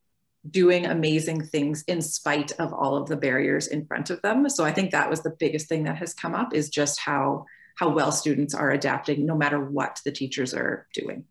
doing 0.50 0.86
amazing 0.86 1.44
things 1.44 1.84
in 1.86 2.00
spite 2.00 2.52
of 2.52 2.72
all 2.72 2.96
of 2.96 3.10
the 3.10 3.16
barriers 3.16 3.66
in 3.66 3.84
front 3.84 4.08
of 4.08 4.22
them. 4.22 4.48
So 4.48 4.64
I 4.64 4.72
think 4.72 4.92
that 4.92 5.10
was 5.10 5.20
the 5.20 5.36
biggest 5.38 5.68
thing 5.68 5.84
that 5.84 5.96
has 5.96 6.14
come 6.14 6.34
up 6.34 6.54
is 6.54 6.70
just 6.70 6.98
how 6.98 7.44
how 7.76 7.90
well 7.90 8.10
students 8.10 8.54
are 8.54 8.70
adapting 8.70 9.24
no 9.24 9.36
matter 9.36 9.60
what 9.60 10.00
the 10.04 10.10
teachers 10.10 10.52
are 10.52 10.86
doing. 10.92 11.24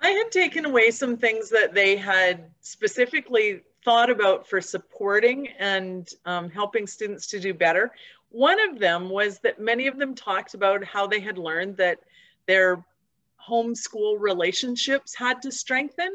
I 0.00 0.10
had 0.10 0.32
taken 0.32 0.64
away 0.64 0.90
some 0.90 1.16
things 1.16 1.50
that 1.50 1.74
they 1.74 1.96
had 1.96 2.50
specifically 2.60 3.60
thought 3.84 4.10
about 4.10 4.48
for 4.48 4.60
supporting 4.60 5.48
and 5.58 6.08
um, 6.24 6.50
helping 6.50 6.86
students 6.86 7.28
to 7.28 7.38
do 7.38 7.54
better. 7.54 7.92
One 8.30 8.58
of 8.68 8.78
them 8.78 9.10
was 9.10 9.38
that 9.40 9.60
many 9.60 9.86
of 9.86 9.98
them 9.98 10.14
talked 10.14 10.54
about 10.54 10.82
how 10.84 11.06
they 11.06 11.20
had 11.20 11.38
learned 11.38 11.76
that 11.76 11.98
their 12.46 12.84
homeschool 13.46 14.16
relationships 14.18 15.14
had 15.14 15.42
to 15.42 15.52
strengthen, 15.52 16.12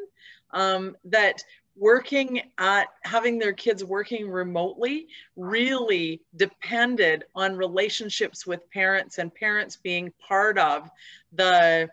um, 0.51 0.97
that 1.05 1.43
working 1.77 2.41
at 2.57 2.87
having 3.03 3.37
their 3.37 3.53
kids 3.53 3.83
working 3.83 4.29
remotely 4.29 5.07
really 5.35 6.21
depended 6.35 7.23
on 7.35 7.55
relationships 7.55 8.47
with 8.47 8.69
parents 8.71 9.19
and 9.19 9.33
parents 9.33 9.75
being 9.75 10.11
part 10.19 10.57
of 10.57 10.89
the 11.33 11.87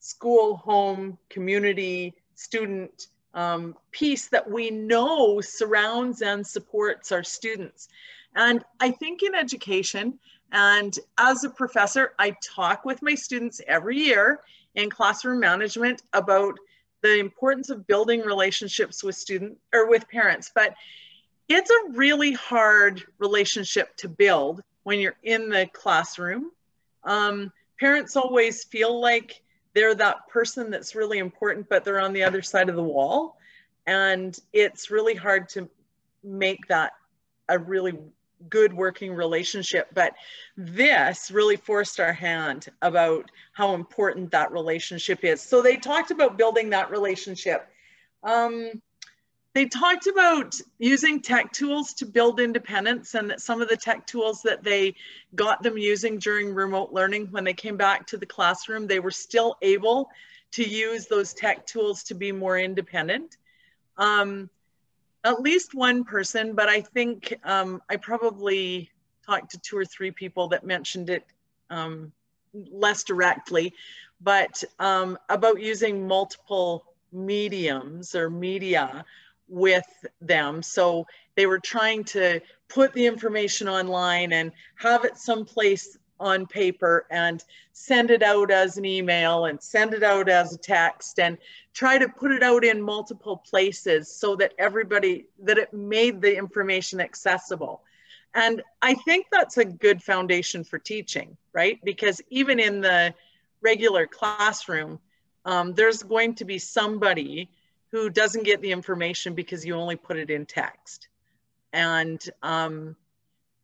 school 0.00 0.56
home 0.56 1.16
community 1.28 2.14
student 2.34 3.06
um, 3.34 3.76
piece 3.92 4.28
that 4.28 4.50
we 4.50 4.70
know 4.70 5.40
surrounds 5.40 6.22
and 6.22 6.46
supports 6.46 7.12
our 7.12 7.22
students. 7.22 7.88
And 8.34 8.64
i 8.80 8.90
think 8.90 9.22
in 9.22 9.34
education 9.34 10.18
and 10.52 10.98
as 11.18 11.44
a 11.44 11.50
professor 11.50 12.14
i 12.18 12.34
talk 12.42 12.84
with 12.84 13.02
my 13.02 13.14
students 13.14 13.60
every 13.66 13.98
year 13.98 14.40
in 14.74 14.88
classroom 14.88 15.40
management 15.40 16.02
about 16.12 16.58
the 17.02 17.18
importance 17.18 17.68
of 17.70 17.86
building 17.86 18.20
relationships 18.20 19.02
with 19.02 19.14
student 19.14 19.58
or 19.72 19.88
with 19.88 20.08
parents 20.08 20.50
but 20.54 20.74
it's 21.48 21.70
a 21.70 21.90
really 21.90 22.32
hard 22.32 23.02
relationship 23.18 23.94
to 23.96 24.08
build 24.08 24.62
when 24.84 24.98
you're 24.98 25.16
in 25.22 25.48
the 25.48 25.68
classroom. 25.72 26.50
Um, 27.04 27.52
parents 27.78 28.16
always 28.16 28.64
feel 28.64 29.00
like 29.00 29.42
they're 29.74 29.94
that 29.94 30.28
person 30.28 30.70
that's 30.70 30.94
really 30.94 31.18
important 31.18 31.68
but 31.68 31.84
they're 31.84 32.00
on 32.00 32.12
the 32.12 32.24
other 32.24 32.42
side 32.42 32.68
of 32.68 32.76
the 32.76 32.82
wall. 32.82 33.36
And 33.86 34.38
it's 34.52 34.90
really 34.90 35.14
hard 35.14 35.48
to 35.50 35.68
make 36.22 36.66
that 36.68 36.92
a 37.48 37.58
really 37.58 37.98
good 38.48 38.72
working 38.72 39.14
relationship. 39.14 39.88
But 39.94 40.14
this 40.56 41.30
really 41.30 41.56
forced 41.56 42.00
our 42.00 42.12
hand 42.12 42.68
about 42.80 43.30
how 43.52 43.74
important 43.74 44.30
that 44.30 44.52
relationship 44.52 45.24
is. 45.24 45.40
So 45.40 45.62
they 45.62 45.76
talked 45.76 46.10
about 46.10 46.38
building 46.38 46.70
that 46.70 46.90
relationship. 46.90 47.68
Um, 48.22 48.82
they 49.54 49.66
talked 49.66 50.06
about 50.06 50.58
using 50.78 51.20
tech 51.20 51.52
tools 51.52 51.92
to 51.94 52.06
build 52.06 52.40
independence 52.40 53.14
and 53.14 53.28
that 53.30 53.42
some 53.42 53.60
of 53.60 53.68
the 53.68 53.76
tech 53.76 54.06
tools 54.06 54.40
that 54.42 54.64
they 54.64 54.94
got 55.34 55.62
them 55.62 55.76
using 55.76 56.18
during 56.18 56.54
remote 56.54 56.92
learning 56.92 57.28
when 57.30 57.44
they 57.44 57.52
came 57.52 57.76
back 57.76 58.06
to 58.06 58.16
the 58.16 58.24
classroom, 58.24 58.86
they 58.86 59.00
were 59.00 59.10
still 59.10 59.56
able 59.60 60.08
to 60.52 60.62
use 60.62 61.06
those 61.06 61.34
tech 61.34 61.66
tools 61.66 62.02
to 62.04 62.14
be 62.14 62.32
more 62.32 62.58
independent. 62.58 63.36
Um, 63.98 64.48
at 65.24 65.40
least 65.40 65.74
one 65.74 66.04
person, 66.04 66.54
but 66.54 66.68
I 66.68 66.80
think 66.80 67.34
um, 67.44 67.82
I 67.88 67.96
probably 67.96 68.90
talked 69.24 69.50
to 69.52 69.58
two 69.58 69.76
or 69.76 69.84
three 69.84 70.10
people 70.10 70.48
that 70.48 70.64
mentioned 70.64 71.10
it 71.10 71.24
um, 71.70 72.12
less 72.52 73.04
directly, 73.04 73.72
but 74.20 74.62
um, 74.78 75.16
about 75.28 75.60
using 75.60 76.06
multiple 76.06 76.84
mediums 77.12 78.14
or 78.14 78.30
media 78.30 79.04
with 79.48 79.86
them. 80.20 80.62
So 80.62 81.06
they 81.36 81.46
were 81.46 81.60
trying 81.60 82.04
to 82.04 82.40
put 82.68 82.92
the 82.94 83.06
information 83.06 83.68
online 83.68 84.32
and 84.32 84.50
have 84.76 85.04
it 85.04 85.18
someplace 85.18 85.98
on 86.22 86.46
paper 86.46 87.06
and 87.10 87.44
send 87.72 88.10
it 88.10 88.22
out 88.22 88.50
as 88.50 88.78
an 88.78 88.84
email 88.84 89.46
and 89.46 89.62
send 89.62 89.92
it 89.92 90.02
out 90.02 90.28
as 90.28 90.54
a 90.54 90.58
text 90.58 91.18
and 91.18 91.36
try 91.74 91.98
to 91.98 92.08
put 92.08 92.30
it 92.30 92.42
out 92.42 92.64
in 92.64 92.80
multiple 92.80 93.36
places 93.36 94.10
so 94.10 94.36
that 94.36 94.54
everybody 94.58 95.26
that 95.42 95.58
it 95.58 95.72
made 95.72 96.20
the 96.20 96.36
information 96.36 97.00
accessible. 97.00 97.82
And 98.34 98.62
i 98.80 98.94
think 98.94 99.26
that's 99.30 99.58
a 99.58 99.64
good 99.64 100.02
foundation 100.02 100.64
for 100.64 100.78
teaching 100.78 101.36
right? 101.52 101.78
Because 101.84 102.20
even 102.30 102.58
in 102.58 102.80
the 102.80 103.14
regular 103.60 104.06
classroom 104.06 104.98
um, 105.44 105.74
there's 105.74 106.02
going 106.02 106.36
to 106.36 106.44
be 106.44 106.58
somebody 106.58 107.50
who 107.90 108.08
doesn't 108.08 108.44
get 108.44 108.60
the 108.62 108.70
information 108.70 109.34
because 109.34 109.66
you 109.66 109.74
only 109.74 109.96
put 109.96 110.16
it 110.16 110.30
in 110.30 110.46
text. 110.46 111.08
And 111.72 112.22
um, 112.42 112.96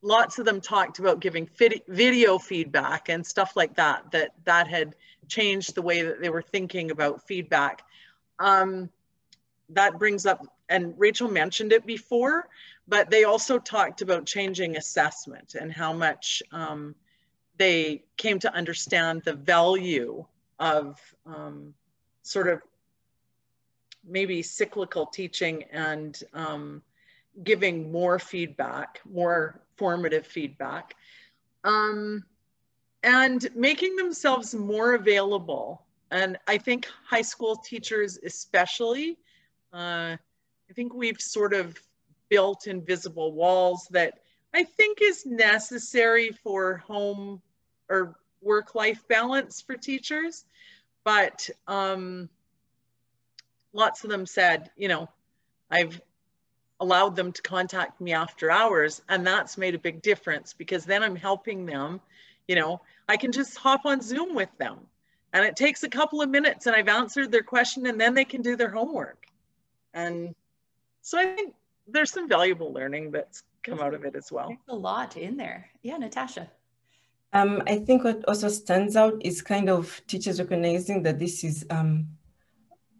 lots 0.03 0.39
of 0.39 0.45
them 0.45 0.61
talked 0.61 0.99
about 0.99 1.21
giving 1.21 1.49
video 1.89 2.39
feedback 2.39 3.09
and 3.09 3.27
stuff 3.27 3.57
like 3.57 3.75
that 3.75 4.11
that 4.13 4.33
that 4.45 4.69
had 4.69 4.95
changed 5.29 5.75
the 5.75 5.83
way 5.83 6.03
that 6.03 6.21
they 6.21 6.31
were 6.31 6.43
thinking 6.43 6.91
about 6.91 7.27
feedback. 7.27 7.83
Um, 8.39 8.89
that 9.71 9.99
brings 9.99 10.25
up 10.25 10.47
and 10.69 10.95
rachel 10.97 11.29
mentioned 11.29 11.73
it 11.73 11.85
before 11.85 12.49
but 12.89 13.11
they 13.11 13.25
also 13.25 13.59
talked 13.59 14.01
about 14.01 14.25
changing 14.25 14.77
assessment 14.77 15.55
and 15.55 15.71
how 15.71 15.93
much 15.93 16.43
um, 16.53 16.95
they 17.59 18.03
came 18.17 18.39
to 18.39 18.55
understand 18.55 19.23
the 19.25 19.35
value 19.35 20.25
of 20.59 20.99
um, 21.27 21.75
sort 22.23 22.49
of 22.49 22.63
maybe 24.07 24.43
cyclical 24.43 25.05
teaching 25.07 25.65
and 25.71 26.23
um, 26.33 26.83
giving 27.45 27.91
more 27.91 28.19
feedback, 28.19 29.01
more 29.11 29.61
formative 29.77 30.27
feedback, 30.27 30.95
um, 31.65 32.25
and 33.03 33.49
making 33.55 33.97
themselves 33.97 34.55
more 34.55 34.95
available. 34.95 35.85
And 36.11 36.39
I 36.47 36.59
think 36.59 36.89
high 37.07 37.23
school 37.23 37.57
teachers, 37.57 38.19
especially, 38.25 39.19
uh, 39.73 40.17
I 40.17 40.73
think 40.75 40.95
we've 40.95 41.21
sort 41.21 41.55
of 41.55 41.79
built 42.29 42.67
invisible 42.67 43.33
walls 43.33 43.89
that 43.91 44.21
I 44.55 44.65
think 44.65 44.99
is 45.01 45.27
necessary 45.27 46.31
for 46.31 46.79
home 46.79 47.41
or 47.89 48.17
work 48.41 48.75
life 48.75 49.07
balance 49.09 49.61
for 49.61 49.77
teachers. 49.77 50.45
But 51.05 51.49
um, 51.67 52.29
lots 53.73 54.05
of 54.05 54.11
them 54.11 54.27
said, 54.27 54.71
you 54.77 54.89
know, 54.89 55.09
I've 55.71 56.01
allowed 56.81 57.17
them 57.17 57.33
to 57.33 57.43
contact 57.43 58.01
me 58.01 58.13
after 58.13 58.51
hours 58.51 59.03
and 59.09 59.27
that's 59.27 59.59
made 59.59 59.75
a 59.75 59.79
big 59.79 60.01
difference 60.03 60.53
because 60.53 60.85
then 60.85 61.03
i'm 61.03 61.17
helping 61.17 61.67
them 61.67 62.01
you 62.47 62.55
know 62.55 62.81
i 63.09 63.17
can 63.17 63.33
just 63.33 63.57
hop 63.57 63.81
on 63.85 64.01
zoom 64.01 64.35
with 64.35 64.51
them 64.59 64.79
and 65.33 65.45
it 65.45 65.57
takes 65.57 65.83
a 65.83 65.89
couple 65.89 66.23
of 66.23 66.31
minutes 66.31 66.67
and 66.67 66.77
i've 66.77 66.89
answered 66.89 67.31
their 67.33 67.43
question 67.43 67.87
and 67.87 68.01
then 68.01 68.15
they 68.15 68.25
can 68.25 68.43
do 68.43 68.57
their 68.57 68.71
homework. 68.71 69.27
And 69.95 70.35
so 71.03 71.19
i 71.19 71.25
think 71.35 71.55
there's 71.87 72.13
some 72.13 72.29
valuable 72.29 72.73
learning 72.73 73.11
that's 73.11 73.43
come 73.63 73.81
out 73.81 73.95
of 73.95 74.05
it 74.05 74.15
as 74.15 74.31
well. 74.31 74.49
There's 74.49 74.61
a 74.69 74.77
lot 74.77 75.17
in 75.17 75.37
there. 75.37 75.69
Yeah 75.83 75.97
natasha. 75.97 76.51
Um, 77.33 77.63
I 77.67 77.79
think 77.79 78.05
what 78.05 78.25
also 78.27 78.49
stands 78.49 78.97
out 78.97 79.21
is 79.21 79.43
kind 79.43 79.69
of 79.69 80.01
teachers 80.07 80.39
recognizing 80.39 81.03
that 81.03 81.19
this 81.19 81.45
is 81.45 81.67
um, 81.69 82.07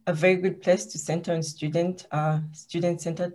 a 0.09 0.13
very 0.13 0.37
good 0.37 0.63
place 0.63 0.87
to 0.87 0.99
center 0.99 1.35
on 1.35 1.43
student 1.43 2.07
uh, 2.13 2.41
student 2.53 2.99
centered 3.01 3.35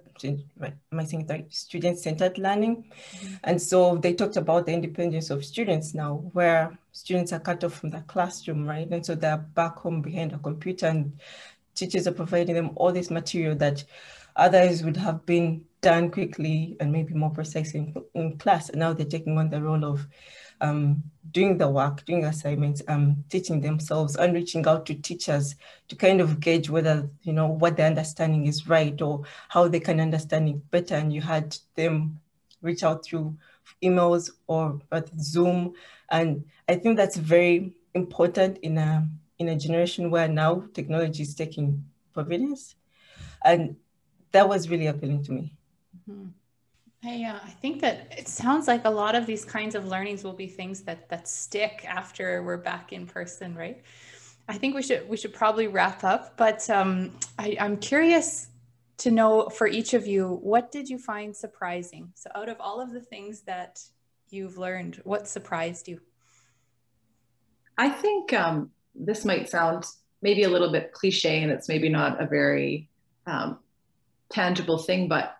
right, 0.57 0.73
am 0.91 0.99
I 0.99 1.03
saying 1.03 1.27
right? 1.29 1.45
Student 1.53 1.99
centered 1.99 2.39
learning. 2.39 2.85
Mm-hmm. 2.91 3.33
and 3.43 3.61
so 3.61 3.97
they 3.97 4.13
talked 4.15 4.37
about 4.37 4.65
the 4.65 4.73
independence 4.73 5.29
of 5.29 5.45
students 5.45 5.93
now 5.93 6.15
where 6.33 6.75
students 6.91 7.31
are 7.31 7.39
cut 7.39 7.63
off 7.63 7.75
from 7.75 7.91
the 7.91 8.01
classroom 8.01 8.67
right? 8.67 8.89
And 8.89 9.05
so 9.05 9.13
they're 9.13 9.37
back 9.37 9.77
home 9.77 10.01
behind 10.01 10.33
a 10.33 10.39
computer 10.39 10.87
and 10.87 11.19
teachers 11.75 12.07
are 12.07 12.11
providing 12.11 12.55
them 12.55 12.71
all 12.75 12.91
this 12.91 13.11
material 13.11 13.55
that 13.57 13.83
others 14.35 14.83
would 14.83 14.97
have 14.97 15.27
been 15.27 15.63
done 15.81 16.09
quickly 16.09 16.75
and 16.79 16.91
maybe 16.91 17.13
more 17.13 17.29
precisely 17.29 17.81
in, 17.81 18.03
in 18.15 18.37
class. 18.39 18.69
And 18.69 18.79
now 18.79 18.93
they're 18.93 19.05
taking 19.05 19.37
on 19.37 19.51
the 19.51 19.61
role 19.61 19.85
of 19.85 20.07
um, 20.63 21.03
doing 21.31 21.57
the 21.57 21.69
work, 21.69 22.03
doing 22.05 22.25
assignments, 22.25 22.81
um, 22.87 23.23
teaching 23.29 23.59
themselves 23.59 24.15
and 24.15 24.33
reaching 24.33 24.65
out 24.65 24.85
to 24.85 24.95
teachers 24.95 25.55
to 25.89 25.95
kind 25.95 26.21
of 26.21 26.39
gauge 26.39 26.69
whether, 26.69 27.07
you 27.23 27.33
know, 27.33 27.47
what 27.47 27.75
their 27.75 27.87
understanding 27.87 28.47
is 28.47 28.67
right 28.67 28.99
or 29.01 29.23
how 29.49 29.67
they 29.67 29.79
can 29.79 29.99
understand 29.99 30.47
it 30.49 30.71
better. 30.71 30.95
And 30.95 31.13
you 31.13 31.21
had 31.21 31.55
them 31.75 32.19
reach 32.61 32.83
out 32.83 33.03
through 33.03 33.35
emails 33.83 34.31
or 34.47 34.79
Zoom. 35.19 35.73
And 36.09 36.45
I 36.69 36.75
think 36.75 36.97
that's 36.97 37.17
very 37.17 37.73
important 37.93 38.57
in 38.59 38.77
a 38.77 39.07
in 39.39 39.49
a 39.49 39.55
generation 39.57 40.09
where 40.09 40.27
now 40.27 40.63
technology 40.73 41.23
is 41.23 41.35
taking 41.35 41.83
providence. 42.13 42.75
And 43.43 43.75
that 44.31 44.47
was 44.47 44.69
really 44.69 44.87
appealing 44.87 45.23
to 45.23 45.31
me. 45.33 45.53
Mm-hmm. 46.09 46.29
I, 47.05 47.23
uh, 47.23 47.39
I 47.43 47.49
think 47.49 47.81
that 47.81 48.13
it 48.17 48.27
sounds 48.27 48.67
like 48.67 48.85
a 48.85 48.89
lot 48.89 49.15
of 49.15 49.25
these 49.25 49.43
kinds 49.43 49.75
of 49.75 49.85
learnings 49.85 50.23
will 50.23 50.33
be 50.33 50.47
things 50.47 50.81
that 50.81 51.09
that 51.09 51.27
stick 51.27 51.85
after 51.87 52.41
we're 52.43 52.57
back 52.57 52.93
in 52.93 53.05
person, 53.05 53.55
right? 53.55 53.81
I 54.47 54.57
think 54.57 54.75
we 54.75 54.81
should 54.81 55.07
we 55.09 55.17
should 55.17 55.33
probably 55.33 55.67
wrap 55.67 56.03
up, 56.03 56.37
but 56.37 56.69
um, 56.69 57.11
I, 57.37 57.57
I'm 57.59 57.77
curious 57.77 58.47
to 58.97 59.11
know 59.11 59.49
for 59.49 59.67
each 59.67 59.93
of 59.93 60.07
you, 60.07 60.39
what 60.41 60.71
did 60.71 60.87
you 60.89 60.97
find 60.97 61.35
surprising? 61.35 62.11
So 62.15 62.29
out 62.35 62.47
of 62.47 62.57
all 62.59 62.79
of 62.79 62.91
the 62.93 63.01
things 63.01 63.41
that 63.41 63.81
you've 64.29 64.57
learned, 64.57 65.01
what 65.03 65.27
surprised 65.27 65.87
you? 65.87 65.99
I 67.77 67.89
think 67.89 68.31
um, 68.33 68.71
this 68.95 69.25
might 69.25 69.49
sound 69.49 69.85
maybe 70.21 70.43
a 70.43 70.49
little 70.49 70.71
bit 70.71 70.93
cliche 70.93 71.41
and 71.41 71.51
it's 71.51 71.67
maybe 71.67 71.89
not 71.89 72.21
a 72.21 72.27
very 72.27 72.87
um, 73.25 73.59
tangible 74.29 74.77
thing, 74.77 75.09
but 75.09 75.35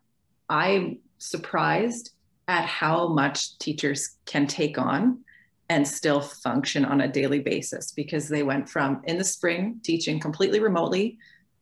I'm 0.50 1.00
surprised 1.24 2.12
at 2.48 2.66
how 2.66 3.08
much 3.08 3.58
teachers 3.58 4.18
can 4.26 4.46
take 4.46 4.78
on 4.78 5.20
and 5.70 5.88
still 5.88 6.20
function 6.20 6.84
on 6.84 7.02
a 7.02 7.08
daily 7.08 7.40
basis 7.40 7.92
because 7.92 8.28
they 8.28 8.44
went 8.44 8.68
from 8.70 9.02
in 9.06 9.18
the 9.18 9.24
spring 9.24 9.80
teaching 9.84 10.20
completely 10.20 10.60
remotely 10.60 11.18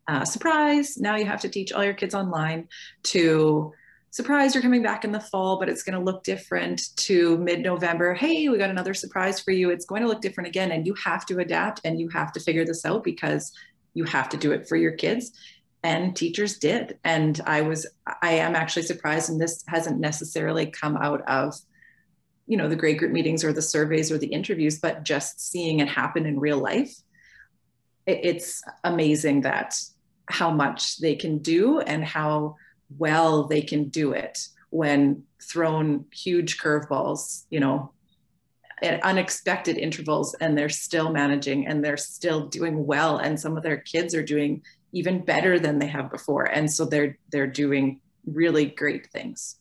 uh, 0.08 0.26
surprise 0.26 0.98
now 0.98 1.16
you 1.16 1.26
have 1.26 1.40
to 1.40 1.48
teach 1.48 1.72
all 1.72 1.84
your 1.84 1.94
kids 1.94 2.16
online 2.16 2.68
to 3.04 3.72
surprise 4.10 4.56
you're 4.56 4.64
coming 4.64 4.82
back 4.82 5.06
in 5.06 5.12
the 5.12 5.20
fall 5.20 5.60
but 5.60 5.70
it's 5.70 5.84
going 5.84 5.98
to 5.98 6.04
look 6.04 6.24
different 6.24 6.96
to 6.98 7.38
mid-november 7.38 8.16
hey 8.16 8.50
we 8.50 8.58
got 8.58 8.72
another 8.72 8.96
surprise 8.96 9.40
for 9.40 9.52
you 9.52 9.70
it's 9.70 9.86
going 9.86 10.02
to 10.02 10.08
look 10.08 10.22
different 10.22 10.48
again 10.48 10.72
and 10.72 10.88
you 10.88 10.96
have 10.96 11.24
to 11.26 11.38
adapt 11.38 11.80
and 11.86 12.00
you 12.00 12.10
have 12.10 12.34
to 12.34 12.40
figure 12.40 12.66
this 12.66 12.84
out 12.84 13.04
because 13.04 13.54
you 13.94 14.04
have 14.06 14.28
to 14.28 14.38
do 14.38 14.52
it 14.52 14.68
for 14.68 14.76
your 14.76 14.94
kids 14.94 15.32
and 15.84 16.16
teachers 16.16 16.58
did. 16.58 17.00
And 17.04 17.40
i 17.46 17.62
was 17.62 17.88
i 18.22 18.34
am 18.34 18.56
actually 18.56 18.84
surprised 18.84 19.30
and 19.30 19.40
this 19.40 19.64
hasn't 19.68 20.00
necessarily 20.00 20.66
come 20.68 20.98
out 20.98 21.22
of 21.28 21.56
you 22.48 22.58
know 22.58 22.68
the 22.68 22.76
grade 22.76 23.00
group 23.00 23.12
meetings 23.12 23.44
or 23.44 23.54
the 23.54 23.62
surveys 23.62 24.12
or 24.12 24.18
the 24.18 24.28
interviews 24.28 24.80
but 24.80 25.04
just 25.04 25.40
seeing 25.40 25.80
it 25.80 25.88
happen 25.88 26.26
in 26.26 26.40
real 26.40 26.58
life 26.58 26.94
it's 28.06 28.62
amazing 28.84 29.42
that 29.42 29.80
how 30.26 30.52
much 30.52 30.98
they 30.98 31.16
can 31.16 31.38
do 31.38 31.80
and 31.80 32.04
how 32.04 32.56
well 32.98 33.48
they 33.48 33.62
can 33.62 33.90
do 33.90 34.12
it 34.12 34.48
when 34.70 35.24
thrown 35.42 36.06
huge 36.12 36.58
curveballs 36.58 37.46
you 37.50 37.60
know 37.60 37.92
at 38.82 39.02
unexpected 39.04 39.78
intervals 39.78 40.34
and 40.42 40.58
they're 40.58 40.68
still 40.68 41.12
managing 41.12 41.68
and 41.68 41.86
they're 41.86 41.96
still 41.96 42.48
doing 42.48 42.86
well 42.86 43.18
and 43.18 43.40
some 43.40 43.56
of 43.56 43.64
their 43.64 43.78
kids 43.78 44.16
are 44.16 44.24
doing 44.24 44.62
even 44.92 45.24
better 45.24 45.60
than 45.60 45.80
they 45.80 45.88
have 45.88 46.12
before. 46.12 46.46
And 46.46 46.72
so 46.72 46.86
they're 46.86 47.18
they're 47.32 47.48
doing 47.48 48.02
really 48.26 48.66
great 48.66 49.08
things. 49.08 49.58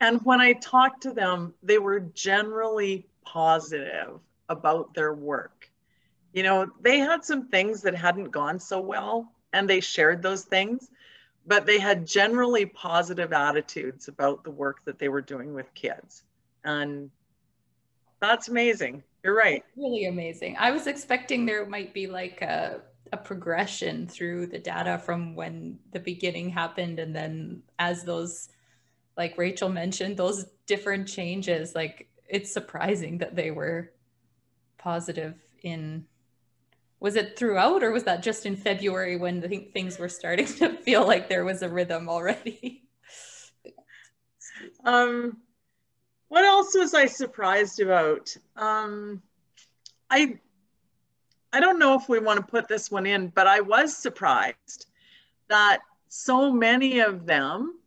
And 0.00 0.20
when 0.24 0.40
i 0.40 0.52
talked 0.54 1.02
to 1.02 1.12
them 1.12 1.54
they 1.62 1.78
were 1.78 2.00
generally 2.00 3.06
positive 3.24 4.20
about 4.48 4.94
their 4.94 5.14
work. 5.14 5.70
You 6.32 6.42
know 6.42 6.66
they 6.80 6.98
had 6.98 7.24
some 7.24 7.48
things 7.48 7.82
that 7.82 7.94
hadn't 7.94 8.30
gone 8.30 8.58
so 8.58 8.80
well 8.80 9.32
and 9.52 9.68
they 9.68 9.80
shared 9.80 10.22
those 10.22 10.44
things 10.44 10.90
but 11.46 11.66
they 11.66 11.78
had 11.78 12.06
generally 12.06 12.66
positive 12.66 13.32
attitudes 13.32 14.08
about 14.08 14.44
the 14.44 14.50
work 14.50 14.84
that 14.84 14.98
they 14.98 15.08
were 15.08 15.20
doing 15.20 15.54
with 15.54 15.72
kids. 15.74 16.22
And 16.64 17.10
that's 18.20 18.48
amazing. 18.48 19.02
You're 19.24 19.36
right. 19.36 19.64
Really 19.76 20.06
amazing. 20.06 20.56
I 20.58 20.70
was 20.70 20.86
expecting 20.86 21.44
there 21.44 21.66
might 21.66 21.92
be 21.92 22.06
like 22.06 22.42
a 22.42 22.80
a 23.12 23.16
progression 23.16 24.06
through 24.06 24.46
the 24.46 24.58
data 24.58 24.98
from 24.98 25.34
when 25.34 25.78
the 25.92 26.00
beginning 26.00 26.50
happened 26.50 26.98
and 26.98 27.14
then 27.14 27.62
as 27.78 28.04
those 28.04 28.48
like 29.16 29.36
Rachel 29.36 29.68
mentioned 29.68 30.16
those 30.16 30.46
different 30.66 31.08
changes 31.08 31.74
like 31.74 32.08
it's 32.28 32.52
surprising 32.52 33.18
that 33.18 33.36
they 33.36 33.50
were 33.50 33.92
positive 34.78 35.34
in 35.62 36.06
was 37.00 37.16
it 37.16 37.36
throughout 37.36 37.82
or 37.82 37.90
was 37.90 38.04
that 38.04 38.22
just 38.22 38.46
in 38.46 38.56
February 38.56 39.16
when 39.16 39.42
th- 39.42 39.72
things 39.72 39.98
were 39.98 40.08
starting 40.08 40.46
to 40.58 40.76
feel 40.78 41.06
like 41.06 41.28
there 41.28 41.44
was 41.44 41.62
a 41.62 41.68
rhythm 41.68 42.08
already? 42.08 42.84
Um 44.84 45.38
what 46.28 46.44
else 46.44 46.74
was 46.74 46.94
I 46.94 47.06
surprised 47.06 47.80
about? 47.80 48.34
Um 48.56 49.22
I 50.08 50.38
I 51.52 51.60
don't 51.60 51.78
know 51.78 51.94
if 51.94 52.08
we 52.08 52.18
want 52.18 52.40
to 52.40 52.46
put 52.46 52.66
this 52.66 52.90
one 52.90 53.04
in, 53.04 53.28
but 53.28 53.46
I 53.46 53.60
was 53.60 53.94
surprised 53.94 54.86
that 55.48 55.80
so 56.08 56.50
many 56.50 57.00
of 57.00 57.26
them 57.26 57.78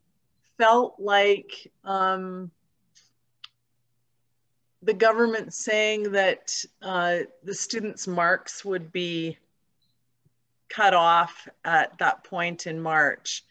felt 0.58 0.95
like 0.99 1.71
um, 1.84 2.51
the 4.84 4.93
government 4.93 5.54
saying 5.54 6.12
that 6.12 6.63
uh, 6.84 7.19
the 7.43 7.56
students' 7.56 8.08
marks 8.08 8.63
would 8.63 8.91
be 8.91 9.38
cut 10.69 10.93
off 10.93 11.47
at 11.63 11.97
that 11.97 12.23
point 12.23 12.67
in 12.67 12.80
March, 12.80 13.43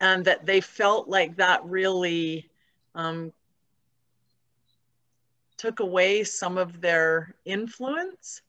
and 0.00 0.24
that 0.24 0.44
they 0.44 0.60
felt 0.60 1.08
like 1.08 1.36
that 1.36 1.64
really 1.64 2.50
um, 2.96 3.32
took 5.56 5.78
away 5.78 6.24
some 6.24 6.58
of 6.58 6.80
their 6.80 7.36
influence 7.44 8.42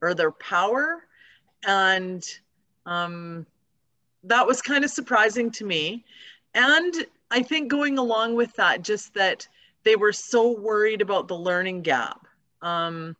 or 0.00 0.14
their 0.14 0.32
power. 0.32 1.04
And 1.66 2.24
um, 2.84 3.46
that 4.24 4.46
was 4.46 4.62
kind 4.62 4.84
of 4.84 4.90
surprising 4.90 5.50
to 5.52 5.64
me. 5.64 6.04
And 6.54 6.94
I 7.30 7.42
think 7.42 7.70
going 7.70 7.98
along 7.98 8.34
with 8.34 8.54
that, 8.54 8.82
just 8.82 9.14
that 9.14 9.46
they 9.84 9.96
were 9.96 10.12
so 10.12 10.50
worried 10.50 11.02
about 11.02 11.28
the 11.28 11.36
learning 11.36 11.82
gap. 11.82 12.26
Um, 12.62 13.16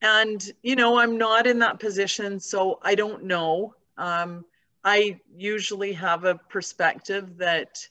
and, 0.00 0.52
you 0.62 0.74
know, 0.74 0.98
I'm 0.98 1.16
not 1.16 1.46
in 1.46 1.58
that 1.60 1.78
position, 1.78 2.40
so 2.40 2.80
I 2.82 2.94
don't 2.94 3.24
know. 3.24 3.74
Um, 3.96 4.44
I 4.84 5.20
usually 5.36 5.92
have 5.92 6.24
a 6.24 6.34
perspective 6.34 7.36
that 7.38 7.88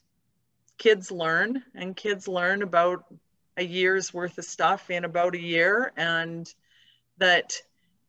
kids 0.78 1.12
learn 1.12 1.64
and 1.76 1.96
kids 1.96 2.28
learn 2.28 2.64
about 2.64 3.06
a 3.58 3.64
year's 3.64 4.14
worth 4.14 4.38
of 4.38 4.46
stuff 4.46 4.90
in 4.90 5.06
about 5.06 5.36
a 5.36 5.42
year 5.42 5.94
and 5.96 6.54
that 7.18 7.54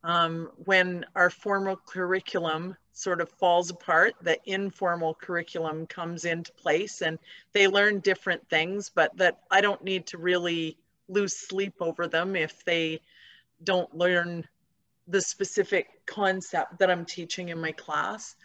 um, 0.03 0.49
when 0.65 1.05
our 1.15 1.29
formal 1.29 1.77
curriculum 1.77 2.75
sort 2.91 3.21
of 3.21 3.29
falls 3.29 3.69
apart, 3.69 4.13
the 4.21 4.37
informal 4.45 5.15
curriculum 5.15 5.87
comes 5.87 6.25
into 6.25 6.51
place 6.53 7.01
and 7.01 7.17
they 7.53 7.67
learn 7.67 7.99
different 7.99 8.47
things, 8.49 8.91
but 8.93 9.15
that 9.17 9.39
I 9.49 9.61
don't 9.61 9.83
need 9.83 10.07
to 10.07 10.17
really 10.17 10.77
lose 11.07 11.35
sleep 11.35 11.75
over 11.79 12.07
them 12.07 12.35
if 12.35 12.63
they 12.65 13.01
don't 13.63 13.93
learn 13.95 14.47
the 15.07 15.21
specific 15.21 16.05
concept 16.05 16.79
that 16.79 16.91
I'm 16.91 17.05
teaching 17.05 17.49
in 17.49 17.59
my 17.59 17.71
class. 17.71 18.35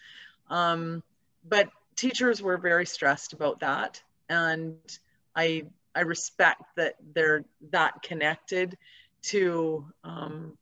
Um, 0.48 1.02
but 1.48 1.68
teachers 1.96 2.40
were 2.40 2.56
very 2.56 2.86
stressed 2.86 3.32
about 3.32 3.60
that. 3.60 4.02
And 4.28 4.76
I, 5.34 5.64
I 5.94 6.00
respect 6.00 6.62
that 6.76 6.96
they're 7.14 7.44
that 7.70 8.02
connected 8.02 8.76
to 9.22 9.84
um, 10.04 10.56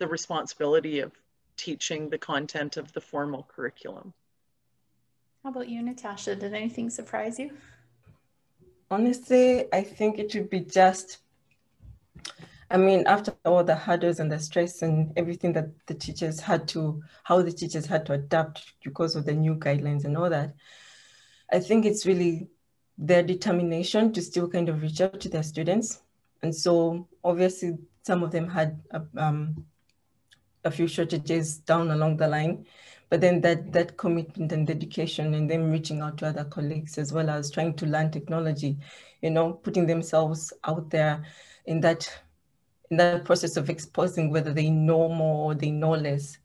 the 0.00 0.08
responsibility 0.08 0.98
of 0.98 1.12
teaching 1.56 2.08
the 2.08 2.18
content 2.18 2.76
of 2.76 2.92
the 2.92 3.00
formal 3.00 3.46
curriculum. 3.54 4.12
How 5.44 5.50
about 5.50 5.68
you, 5.68 5.82
Natasha? 5.82 6.34
Did 6.34 6.54
anything 6.54 6.90
surprise 6.90 7.38
you? 7.38 7.52
Honestly, 8.90 9.72
I 9.72 9.82
think 9.82 10.18
it 10.18 10.32
should 10.32 10.50
be 10.50 10.60
just, 10.60 11.18
I 12.70 12.78
mean, 12.78 13.06
after 13.06 13.34
all 13.44 13.62
the 13.62 13.76
hurdles 13.76 14.20
and 14.20 14.32
the 14.32 14.38
stress 14.38 14.82
and 14.82 15.12
everything 15.16 15.52
that 15.52 15.68
the 15.86 15.94
teachers 15.94 16.40
had 16.40 16.66
to, 16.68 17.02
how 17.22 17.42
the 17.42 17.52
teachers 17.52 17.86
had 17.86 18.06
to 18.06 18.14
adapt 18.14 18.72
because 18.82 19.14
of 19.14 19.26
the 19.26 19.34
new 19.34 19.54
guidelines 19.54 20.04
and 20.04 20.16
all 20.16 20.30
that, 20.30 20.54
I 21.52 21.60
think 21.60 21.84
it's 21.84 22.06
really 22.06 22.48
their 22.96 23.22
determination 23.22 24.12
to 24.14 24.22
still 24.22 24.48
kind 24.48 24.68
of 24.68 24.82
reach 24.82 25.00
out 25.00 25.20
to 25.20 25.28
their 25.28 25.42
students. 25.42 26.02
And 26.42 26.54
so 26.54 27.06
obviously 27.22 27.78
some 28.02 28.22
of 28.22 28.30
them 28.30 28.48
had 28.48 28.80
um, 29.16 29.66
a 30.64 30.70
few 30.70 30.86
shortages 30.86 31.58
down 31.58 31.90
along 31.90 32.16
the 32.16 32.28
line. 32.28 32.66
But 33.08 33.20
then 33.20 33.40
that 33.40 33.72
that 33.72 33.96
commitment 33.96 34.52
and 34.52 34.66
dedication 34.66 35.34
and 35.34 35.50
them 35.50 35.70
reaching 35.70 36.00
out 36.00 36.18
to 36.18 36.26
other 36.28 36.44
colleagues 36.44 36.96
as 36.96 37.12
well 37.12 37.28
as 37.28 37.50
trying 37.50 37.74
to 37.74 37.86
learn 37.86 38.10
technology, 38.10 38.78
you 39.20 39.30
know, 39.30 39.52
putting 39.52 39.86
themselves 39.86 40.52
out 40.64 40.90
there 40.90 41.24
in 41.66 41.80
that 41.80 42.08
in 42.90 42.96
that 42.96 43.24
process 43.24 43.56
of 43.56 43.70
exposing 43.70 44.30
whether 44.30 44.52
they 44.52 44.70
know 44.70 45.08
more 45.08 45.50
or 45.50 45.54
they 45.54 45.70
know 45.70 45.92
less. 45.92 46.38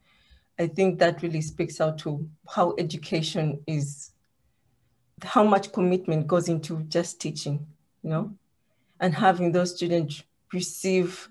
I 0.58 0.68
think 0.68 1.00
that 1.00 1.22
really 1.22 1.42
speaks 1.42 1.82
out 1.82 1.98
to 2.00 2.28
how 2.48 2.76
education 2.78 3.62
is, 3.68 4.12
how 5.22 5.44
much 5.44 5.72
commitment 5.72 6.28
goes 6.28 6.48
into 6.48 6.84
just 6.84 7.20
teaching, 7.20 7.66
you 8.04 8.10
know, 8.10 8.34
and 9.00 9.14
having 9.14 9.52
those 9.52 9.76
students 9.76 10.24
receive 10.54 11.30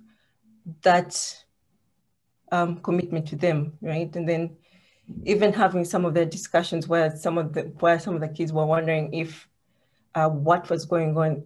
that 0.83 1.43
um, 2.52 2.76
commitment 2.78 3.28
to 3.28 3.37
them, 3.37 3.72
right? 3.80 4.14
And 4.16 4.28
then 4.28 4.57
even 5.24 5.52
having 5.52 5.85
some 5.85 6.04
of 6.04 6.14
the 6.14 6.24
discussions 6.24 6.88
where 6.88 7.14
some 7.16 7.38
of 7.38 7.52
the 7.52 7.62
where 7.80 7.98
some 7.98 8.14
of 8.14 8.20
the 8.20 8.28
kids 8.28 8.52
were 8.52 8.66
wondering 8.66 9.12
if 9.12 9.48
uh, 10.14 10.28
what 10.28 10.70
was 10.70 10.85
going 10.85 11.16
on 11.16 11.42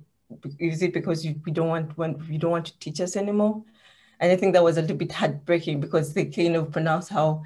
is 0.59 0.83
it 0.83 0.93
because 0.93 1.25
you, 1.25 1.41
we 1.45 1.53
don't 1.53 1.69
want 1.69 1.97
when 1.97 2.23
you 2.29 2.39
don't 2.39 2.51
want 2.51 2.67
to 2.67 2.79
teach 2.79 3.01
us 3.01 3.17
anymore 3.17 3.63
and 4.21 4.31
i 4.31 4.37
think 4.37 4.53
that 4.53 4.63
was 4.63 4.77
a 4.77 4.83
little 4.83 4.97
bit 4.97 5.13
heartbreaking 5.13 5.81
because 5.81 6.13
they 6.13 6.27
kind 6.27 6.55
of 6.55 6.71
pronounced 6.71 7.09
how 7.09 7.43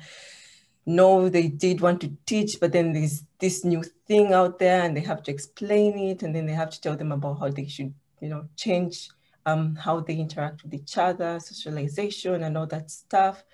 no 0.85 1.29
they 1.29 1.47
did 1.47 1.81
want 1.81 2.01
to 2.01 2.13
teach 2.27 2.59
but 2.61 2.73
then 2.73 2.93
there's 2.93 3.25
this 3.39 3.65
new 3.65 3.83
thing 4.07 4.33
out 4.33 4.59
there 4.59 4.83
and 4.83 4.97
they 4.97 5.01
have 5.01 5.23
to 5.23 5.31
explain 5.31 5.97
it 5.97 6.23
and 6.23 6.35
then 6.35 6.45
they 6.45 6.53
have 6.53 6.71
to 6.71 6.81
tell 6.81 6.97
them 6.97 7.13
about 7.13 7.39
how 7.39 7.49
they 7.49 7.67
should 7.67 7.95
you 8.21 8.29
know 8.29 8.49
change 8.57 9.09
um, 9.47 9.75
how 9.77 10.01
they 10.01 10.15
interact 10.15 10.63
with 10.63 10.75
each 10.75 10.97
other 10.99 11.39
socialization 11.41 12.43
and 12.43 12.57
all 12.57 12.67
that 12.67 12.91
stuff 12.91 13.45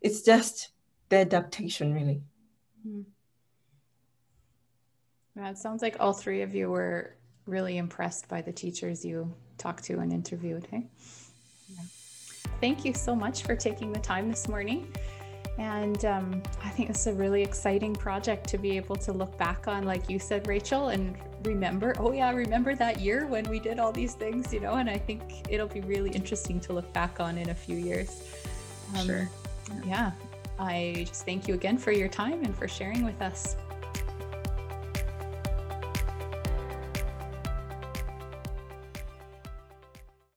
it's 0.00 0.22
just 0.22 0.70
the 1.08 1.18
adaptation 1.18 1.92
really 1.94 2.22
mm. 2.86 3.04
yeah, 5.36 5.50
it 5.50 5.58
sounds 5.58 5.82
like 5.82 5.96
all 6.00 6.12
three 6.12 6.42
of 6.42 6.54
you 6.54 6.70
were 6.70 7.16
really 7.46 7.78
impressed 7.78 8.28
by 8.28 8.40
the 8.40 8.52
teachers 8.52 9.04
you 9.04 9.32
talked 9.58 9.84
to 9.84 9.98
and 9.98 10.12
interviewed 10.12 10.66
hey 10.70 10.88
yeah. 11.68 11.82
thank 12.60 12.84
you 12.84 12.94
so 12.94 13.14
much 13.14 13.42
for 13.42 13.54
taking 13.54 13.92
the 13.92 14.00
time 14.00 14.28
this 14.28 14.48
morning 14.48 14.92
and 15.60 16.06
um, 16.06 16.42
I 16.64 16.70
think 16.70 16.88
it's 16.88 17.06
a 17.06 17.12
really 17.12 17.42
exciting 17.42 17.94
project 17.94 18.48
to 18.48 18.58
be 18.58 18.78
able 18.78 18.96
to 18.96 19.12
look 19.12 19.36
back 19.36 19.68
on, 19.68 19.84
like 19.84 20.08
you 20.08 20.18
said, 20.18 20.46
Rachel, 20.46 20.88
and 20.88 21.14
remember, 21.42 21.94
oh, 21.98 22.12
yeah, 22.12 22.30
remember 22.32 22.74
that 22.74 23.00
year 23.00 23.26
when 23.26 23.48
we 23.48 23.58
did 23.58 23.78
all 23.78 23.92
these 23.92 24.14
things, 24.14 24.52
you 24.52 24.60
know? 24.60 24.74
And 24.74 24.88
I 24.88 24.98
think 24.98 25.22
it'll 25.48 25.68
be 25.68 25.80
really 25.80 26.10
interesting 26.10 26.60
to 26.60 26.72
look 26.72 26.92
back 26.92 27.20
on 27.20 27.38
in 27.38 27.50
a 27.50 27.54
few 27.54 27.76
years. 27.76 28.22
Um, 28.96 29.06
sure. 29.06 29.30
Yeah. 29.84 30.12
I 30.58 31.04
just 31.08 31.24
thank 31.24 31.48
you 31.48 31.54
again 31.54 31.78
for 31.78 31.92
your 31.92 32.08
time 32.08 32.44
and 32.44 32.54
for 32.54 32.68
sharing 32.68 33.04
with 33.04 33.20
us. 33.22 33.56